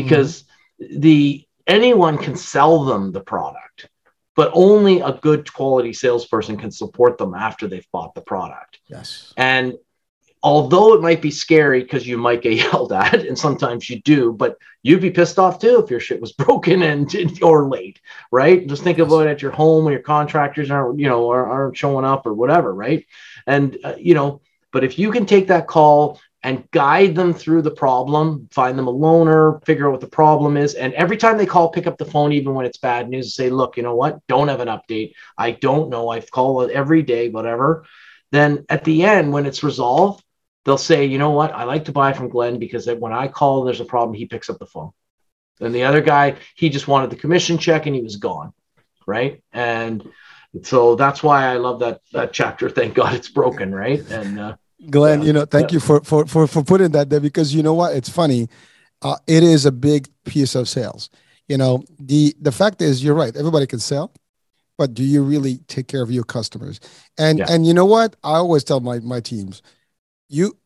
[0.00, 0.44] Because
[0.90, 3.88] the anyone can sell them the product
[4.34, 9.32] but only a good quality salesperson can support them after they've bought the product yes.
[9.36, 9.74] and
[10.42, 14.32] although it might be scary because you might get yelled at, and sometimes you do,
[14.32, 18.66] but you'd be pissed off too if your shit was broken and or late, right?
[18.66, 21.76] Just think about it at your home when your contractors aren't, you know, aren't, aren't
[21.76, 23.06] showing up or whatever, right?
[23.46, 24.40] And uh, you know,
[24.72, 28.88] but if you can take that call and guide them through the problem, find them
[28.88, 31.98] a loaner, figure out what the problem is, and every time they call, pick up
[31.98, 34.20] the phone, even when it's bad news, say, look, you know what?
[34.26, 35.12] Don't have an update.
[35.38, 36.08] I don't know.
[36.08, 37.84] I've called every day, whatever.
[38.32, 40.24] Then at the end when it's resolved
[40.64, 41.52] they'll say you know what?
[41.52, 44.14] I like to buy from glenn because when i call there's a problem.
[44.14, 44.92] He picks up the phone.
[45.60, 48.52] And the other guy he just wanted the commission check and he was gone
[49.06, 49.42] right?
[49.52, 50.08] And
[50.62, 54.00] so that's why i love that that chapter thank god it's broken right?
[54.10, 54.56] And uh,
[54.90, 55.26] Glenn, Yeah.
[55.26, 55.74] you know, thank Yeah.
[55.76, 57.94] you for, for for for putting that there because you know what?
[57.94, 58.48] It's funny.
[59.02, 61.10] Uh, it is a big piece of sales.
[61.48, 63.34] You know, the the fact is, you're right.
[63.36, 64.12] Everybody can sell,
[64.78, 66.80] but do you really take care of your customers?
[67.18, 67.46] And Yeah.
[67.48, 68.16] and you know what?
[68.24, 69.62] I always tell my my teams,
[70.28, 70.56] you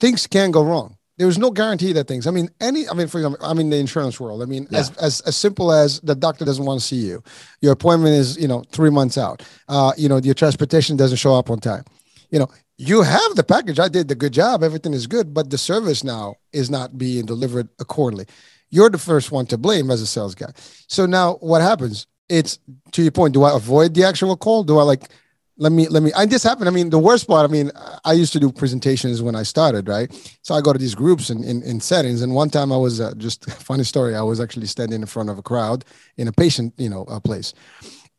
[0.00, 0.96] things can go wrong.
[1.18, 2.26] there's no guarantee that things.
[2.26, 2.88] I mean, any.
[2.88, 4.42] I mean, for example, I mean the insurance world.
[4.42, 4.80] I mean, yeah.
[4.80, 7.22] as, as as simple as the doctor doesn't want to see you,
[7.60, 9.42] your appointment is you know three months out.
[9.68, 11.84] Uh, you know, your transportation doesn't show up on time.
[12.30, 12.48] You know,
[12.78, 13.78] you have the package.
[13.78, 14.62] I did the good job.
[14.62, 18.26] Everything is good, but the service now is not being delivered accordingly.
[18.70, 20.52] You're the first one to blame as a sales guy.
[20.88, 22.06] So now what happens?
[22.28, 22.58] It's
[22.92, 23.34] to your point.
[23.34, 24.64] Do I avoid the actual call?
[24.64, 25.08] Do I like
[25.58, 27.70] let me let me and this happened i mean the worst part i mean
[28.04, 30.10] i used to do presentations when i started right
[30.42, 33.00] so i go to these groups in in, in settings and one time i was
[33.00, 35.84] uh, just funny story i was actually standing in front of a crowd
[36.16, 37.52] in a patient you know a place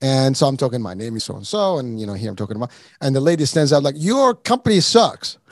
[0.03, 2.35] and so I'm talking, my name is so and so, and you know, here I'm
[2.35, 5.37] talking about, and the lady stands out like, your company sucks.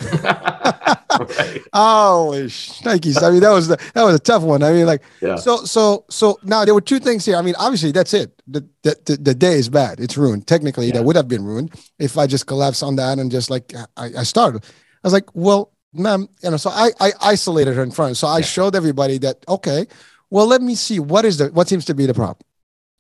[1.20, 1.62] right.
[1.72, 3.24] Oh, shnikes.
[3.24, 4.62] I mean, that was the, that was a tough one.
[4.62, 5.38] I mean, like, yeah.
[5.38, 7.38] so so so now there were two things here.
[7.38, 8.42] I mean, obviously that's it.
[8.46, 10.02] The the, the, the day is bad.
[10.02, 10.48] It's ruined.
[10.48, 10.96] Technically, yeah.
[10.96, 14.10] that would have been ruined if I just collapsed on that and just like I,
[14.20, 14.66] I started.
[14.66, 18.18] I was like, well, ma'am, you know, so I I isolated her in front.
[18.18, 18.46] So I yeah.
[18.46, 19.88] showed everybody that okay,
[20.30, 22.46] well, let me see what is the what seems to be the problem.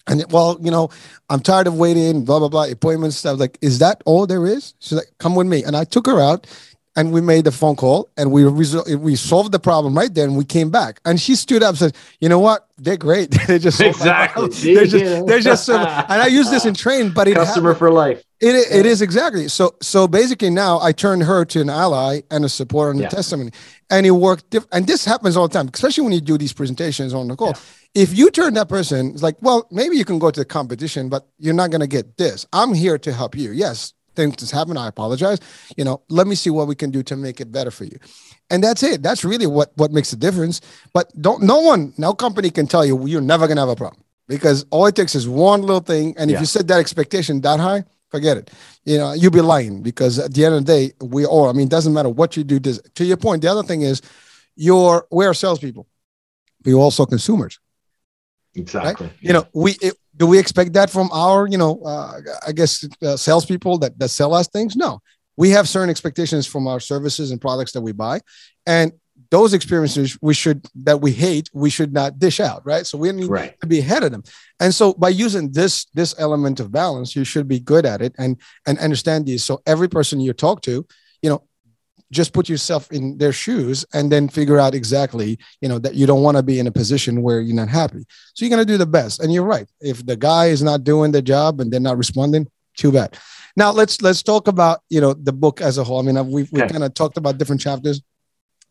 [0.08, 0.90] And well, you know,
[1.30, 3.18] I'm tired of waiting, blah, blah, blah, appointments.
[3.18, 4.74] Stuff like, is that all there is?
[4.80, 5.64] She's like, come with me.
[5.64, 6.48] And I took her out
[6.96, 10.26] and we made the phone call and we resol- we solved the problem right there
[10.26, 11.00] and we came back.
[11.06, 12.68] And she stood up and said you know what?
[12.78, 13.38] They're great.
[13.48, 14.48] They just exactly.
[14.74, 17.92] They're just, they're just so, and i use this in train but it customer for
[17.92, 18.24] life.
[18.40, 19.48] It, it is exactly.
[19.48, 23.08] So so basically now i turned her to an ally and a supporter and yeah.
[23.08, 23.52] a testimony.
[23.90, 26.54] And it worked diff- and this happens all the time especially when you do these
[26.54, 27.50] presentations on the call.
[27.50, 28.04] Yeah.
[28.04, 31.10] if you turn that person it's like well maybe you can go to the competition
[31.10, 32.46] but you're not going to get this.
[32.52, 33.52] I'm here to help you.
[33.52, 34.78] Yes things just happen.
[34.78, 35.40] I apologize.
[35.78, 37.98] You know, let me see what we can do to make it better for you.
[38.50, 39.02] And that's it.
[39.02, 40.62] That's really what what makes the difference.
[40.94, 44.04] But don't no one, no company can tell you you're never gonna have a problem
[44.28, 46.16] because all it takes is one little thing.
[46.18, 46.40] And if yeah.
[46.42, 48.52] you set that expectation that high, forget it.
[48.84, 51.54] You know, you'll be lying because at the end of the day, we all, I
[51.54, 52.60] mean, it doesn't matter what you do.
[52.60, 54.02] This, to your point, the other thing is
[54.56, 55.88] you're we're salespeople.
[56.64, 57.60] We're also consumers.
[58.54, 59.08] Exactly.
[59.08, 59.16] Right?
[59.22, 62.88] You know, we it, do we expect that from our, you know, uh, I guess
[63.02, 64.76] uh, salespeople that that sell us things?
[64.76, 65.02] No,
[65.36, 68.20] we have certain expectations from our services and products that we buy,
[68.68, 68.92] and
[69.32, 72.86] those experiences we should that we hate we should not dish out right?
[72.86, 73.60] So we need right.
[73.62, 74.24] to be ahead of them.
[74.60, 78.14] And so by using this this element of balance you should be good at it
[78.20, 80.86] and and understand these so every person you talk to
[82.12, 86.06] just put yourself in their shoes and then figure out exactly you know that you
[86.06, 88.72] don't want to be in a position where you're not happy so you're going to
[88.72, 91.72] do the best and you're right if the guy is not doing the job and
[91.72, 93.18] they're not responding too bad
[93.56, 96.52] now let's let's talk about you know the book as a whole i mean we've,
[96.52, 96.72] we've okay.
[96.72, 98.02] kind of talked about different chapters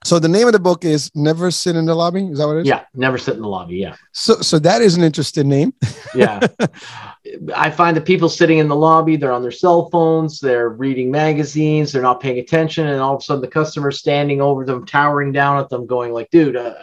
[0.03, 2.25] so the name of the book is Never Sit in the Lobby.
[2.25, 2.67] Is that what it is?
[2.67, 3.77] Yeah, Never Sit in the Lobby.
[3.77, 3.97] Yeah.
[4.13, 5.75] So so that is an interesting name.
[6.15, 6.41] yeah.
[7.55, 11.11] I find that people sitting in the lobby, they're on their cell phones, they're reading
[11.11, 14.87] magazines, they're not paying attention, and all of a sudden the customer's standing over them,
[14.87, 16.75] towering down at them, going like, "Dude, uh,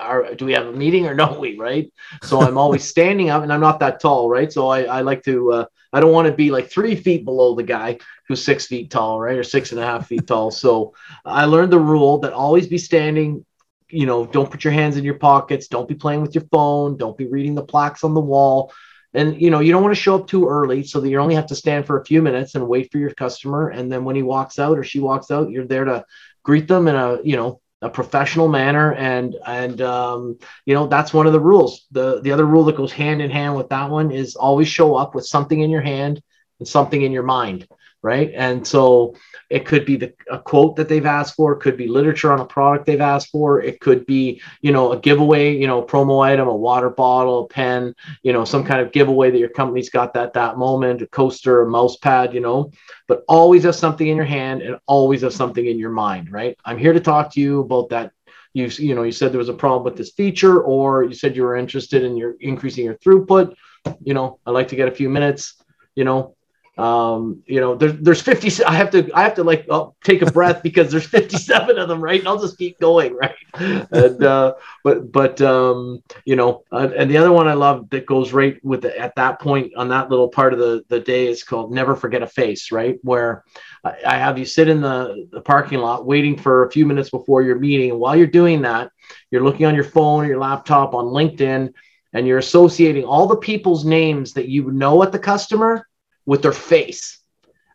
[0.00, 1.56] are, do we have a meeting or no we?
[1.56, 1.92] Right?
[2.22, 4.52] So i'm always standing up and i'm not that tall right?
[4.52, 7.54] So i, I like to uh, i don't want to be like three feet below
[7.54, 9.36] the guy who's six feet tall right?
[9.36, 10.50] Or six and a half feet tall.
[10.50, 13.44] So i learned the rule that always be standing
[13.90, 16.96] you know don't put your hands in your pockets don't be playing with your phone
[16.96, 18.72] don't be reading the plaques on the wall
[19.14, 21.34] and you know you don't want to show up too early so that you only
[21.34, 23.68] have to stand for a few minutes and wait for your customer.
[23.70, 26.04] And then when he walks out or she walks out you're there to
[26.42, 28.92] greet them in a you know a professional manner.
[28.94, 31.86] And and um, you know that's one of the rules.
[31.92, 34.96] The the other rule that goes hand in hand with that one is always show
[34.96, 36.22] up with something in your hand
[36.58, 37.66] and something in your mind
[38.02, 39.14] right and so
[39.50, 41.52] it could be the, a quote that they've asked for.
[41.52, 43.60] It could be literature on a product they've asked for.
[43.60, 47.46] It could be, you know, a giveaway, you know, promo item, a water bottle, a
[47.46, 51.06] pen, you know, some kind of giveaway that your company's got that that moment, a
[51.06, 52.70] coaster, a mouse pad, you know.
[53.06, 56.56] But always have something in your hand and always have something in your mind, right?
[56.64, 58.12] I'm here to talk to you about that
[58.54, 61.34] you you know you said there was a problem with this feature or you said
[61.36, 63.52] you were interested in your increasing your throughput
[64.00, 65.60] you know i'd like to get a few minutes
[65.96, 66.36] you know
[66.76, 70.22] um you know there's there's 50 i have to i have to like oh, take
[70.22, 72.18] a breath because there's 57 of them right?
[72.18, 73.36] And i'll just keep going right?
[73.54, 78.06] And uh but but um you know uh, and the other one i love that
[78.06, 81.28] goes right with the, at that point on that little part of the the day
[81.28, 82.98] is called never forget a face right?
[83.02, 83.44] Where
[83.84, 87.10] I, I have you sit in the, the parking lot waiting for a few minutes
[87.10, 87.90] before your meeting.
[87.90, 88.90] And while you're doing that
[89.30, 91.72] you're looking on your phone or your laptop on linkedin
[92.12, 95.86] and you're associating all the people's names that you know at the customer
[96.26, 97.18] with their face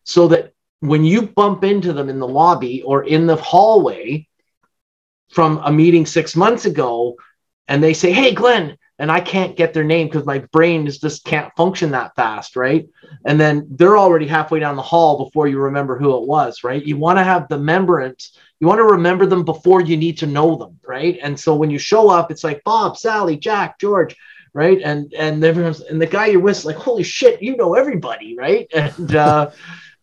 [0.04, 4.28] so that when you bump into them in the lobby or in the hallway
[5.30, 7.16] from a meeting six months ago
[7.68, 11.00] and they say, Hey, Glenn, and I can't get their name because my brain is
[11.00, 12.88] just can't function that fast, right?
[13.26, 16.84] And then they're already halfway down the hall before you remember who it was, right?
[16.84, 18.38] You want to have the remembrance.
[18.60, 21.18] You want to remember them before you need to know them, right?
[21.22, 24.18] And so when you show up, it's like Bob, Sally, Jack, George,
[24.54, 24.80] right?
[24.84, 28.36] And and everyone's and the guy you're with is like, holy shit, you know everybody,
[28.38, 28.68] right?
[28.74, 29.52] And uh,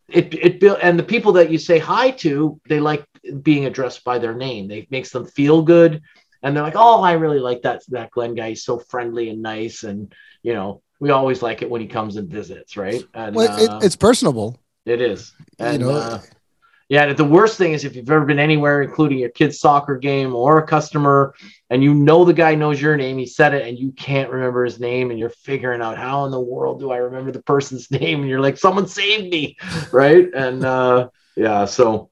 [0.08, 3.04] it it built and the people that you say hi to, they like
[3.42, 4.70] being addressed by their name.
[4.70, 6.02] It makes them feel good
[6.42, 8.50] and they're like, "Oh, I really like that that Glenn guy.
[8.50, 12.16] He's so friendly and nice, and you know, we always like it when he comes
[12.16, 14.60] and visits, right?" And well, uh, it's personable.
[14.84, 15.96] It is, and, you know.
[15.96, 16.20] Uh,
[16.88, 20.36] yeah, the worst thing is if you've ever been anywhere, including your kid's soccer game
[20.36, 21.34] or a customer,
[21.68, 24.64] and you know the guy knows your name, he said it, and you can't remember
[24.64, 27.90] his name, and you're figuring out how in the world do I remember the person's
[27.90, 29.56] name, and you're like, someone saved me,
[29.92, 30.28] right?
[30.32, 32.10] And uh, yeah, so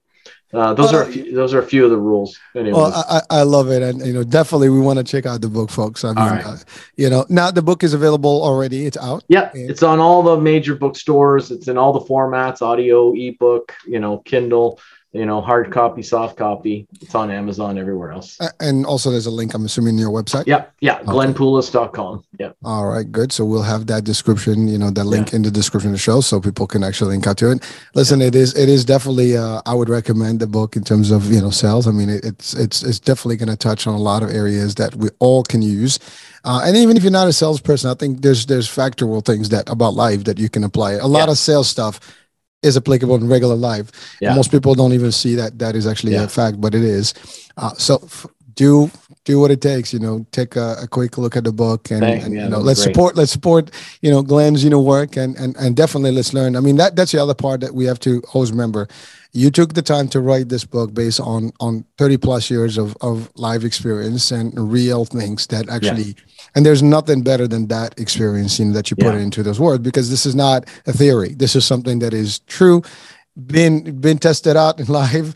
[0.55, 2.39] uh, those are few, those are a few of the rules.
[2.55, 2.75] Anyways.
[2.75, 5.49] Well, I, I love it, and you know, definitely we want to check out the
[5.49, 6.05] book, folks.
[6.05, 6.45] I mean, right.
[6.45, 6.57] uh,
[6.97, 8.87] you know, now the book is available already.
[8.87, 9.25] It's out.
[9.29, 11.51] Yeah, and- it's on all the major bookstores.
[11.51, 14.81] It's in all the formats: audio, ebook, you know, Kindle
[15.15, 16.89] you know, hard copy, soft copy.
[17.01, 18.37] It's on Amazon, everywhere else.
[18.59, 20.45] And also there's a link, I'm assuming, in your website.
[20.49, 20.65] Yeah.
[20.81, 20.99] Yeah.
[20.99, 21.07] Okay.
[21.07, 22.25] GlennPoulos.com.
[22.41, 22.51] Yeah.
[22.65, 23.11] All right.
[23.11, 23.31] Good.
[23.31, 25.37] So we'll have that description, you know, that link yeah.
[25.37, 27.63] in the description of the show so people can actually link out to it.
[27.95, 28.27] Listen, yeah.
[28.27, 31.41] it is, it is definitely, uh, I would recommend the book in terms of, you
[31.41, 31.87] know, sales.
[31.87, 34.75] I mean, it, it's, it's, it's definitely going to touch on a lot of areas
[34.75, 36.01] that we all can use.
[36.45, 39.69] Uh, and even if you're not a salesperson, I think there's, there's factual things that
[39.69, 40.95] about life that you can apply.
[40.95, 41.33] A lot yeah.
[41.33, 42.01] of sales stuff
[42.65, 43.91] is applicable in regular life.
[44.21, 44.35] Yeah.
[44.35, 46.25] Most people don't even see that that is actually yeah.
[46.25, 47.15] a fact, but it is.
[47.57, 48.91] Uh, so f- do
[49.25, 49.93] do what it takes.
[49.93, 52.59] You know, take a, a quick look at the book, and, and yeah, you know,
[52.59, 52.95] let's great.
[52.95, 56.57] support let's support you know Glenn's you know work, and and and definitely let's learn.
[56.57, 58.89] I mean, that that's the other part that we have to always remember
[59.35, 62.97] you took the time to write this book based on on 30 plus years of
[63.01, 66.23] of live experience and real things that actually yeah.
[66.55, 69.21] and there's nothing better than that experience you know, that you put yeah.
[69.21, 72.81] into those words because this is not a theory this is something that is true
[73.47, 75.35] been been tested out in live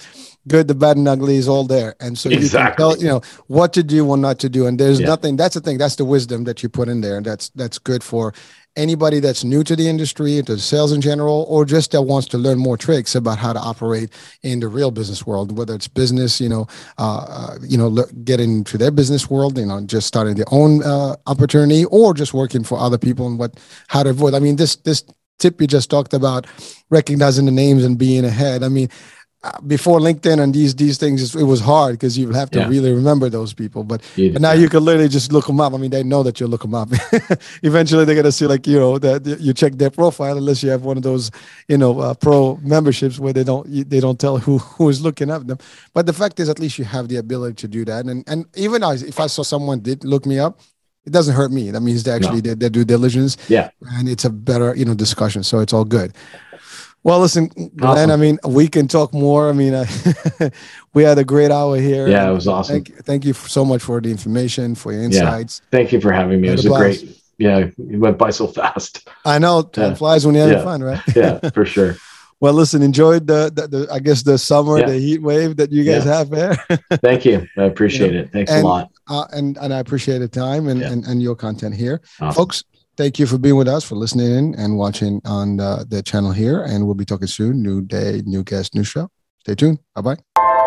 [0.48, 2.58] good the bad and ugly is all there and so exactly.
[2.60, 5.06] you can tell you know what to do what not to do and there's yeah.
[5.06, 7.78] nothing that's the thing that's the wisdom that you put in there and that's that's
[7.78, 8.32] good for
[8.78, 12.38] anybody that's new to the industry, to sales in general, or just that wants to
[12.38, 14.10] learn more tricks about how to operate
[14.42, 17.90] in the real business world, whether it's business, you know, uh, uh you know,
[18.24, 22.32] get into their business world, you know, just starting their own uh, opportunity, or just
[22.32, 24.34] working for other people and what how to avoid.
[24.34, 25.04] I mean, this this
[25.38, 26.46] tip you just talked about,
[26.90, 28.62] recognizing the names and being ahead.
[28.62, 28.88] I mean,
[29.66, 32.68] before LinkedIn and these these things, it was hard because you have to yeah.
[32.68, 33.84] really remember those people.
[33.84, 35.74] But, but now you can literally just look them up.
[35.74, 36.88] I mean, they know that you look them up.
[37.62, 40.82] Eventually, they're gonna see like you know that you check their profile unless you have
[40.82, 41.30] one of those
[41.68, 45.30] you know uh, pro memberships where they don't they don't tell who who is looking
[45.30, 45.58] up them.
[45.94, 48.06] But the fact is, at least you have the ability to do that.
[48.06, 50.60] And and even if I saw someone did look me up,
[51.06, 51.70] it doesn't hurt me.
[51.70, 52.54] That means they actually no.
[52.54, 53.36] did their due diligence.
[53.48, 55.44] Yeah, and it's a better you know discussion.
[55.44, 56.12] So it's all good.
[57.08, 57.70] Well, listen, Glenn.
[57.80, 58.10] Awesome.
[58.10, 59.48] I mean, we can talk more.
[59.48, 59.86] I mean, uh,
[60.92, 62.06] we had a great hour here.
[62.06, 62.84] Yeah, it was awesome.
[62.84, 65.62] Thank, thank you so much for the information, for your insights.
[65.64, 65.68] Yeah.
[65.70, 66.48] Thank you for having me.
[66.48, 67.22] It was a great.
[67.38, 69.08] Yeah, it went by so fast.
[69.24, 69.94] I know time yeah.
[69.94, 70.64] flies when you're having yeah.
[70.64, 71.02] fun, right?
[71.16, 71.96] yeah, for sure.
[72.40, 74.86] Well, listen, enjoyed the, the, the, I guess the summer, yeah.
[74.86, 76.18] the heat wave that you guys yeah.
[76.18, 76.54] have there.
[77.02, 77.48] Thank you.
[77.56, 78.30] I appreciate it.
[78.30, 78.92] Thanks and, a lot.
[79.08, 80.92] Uh, and and I appreciate the time and, yeah.
[80.92, 82.36] and, and your content here, awesome.
[82.36, 82.62] folks
[82.98, 86.32] thank you for being with us, for listening in and watching on the, the channel
[86.32, 86.62] here.
[86.64, 87.62] And we'll be talking soon.
[87.62, 89.08] New day, new guest, new show.
[89.38, 89.78] Stay tuned.
[89.94, 90.57] Bye bye.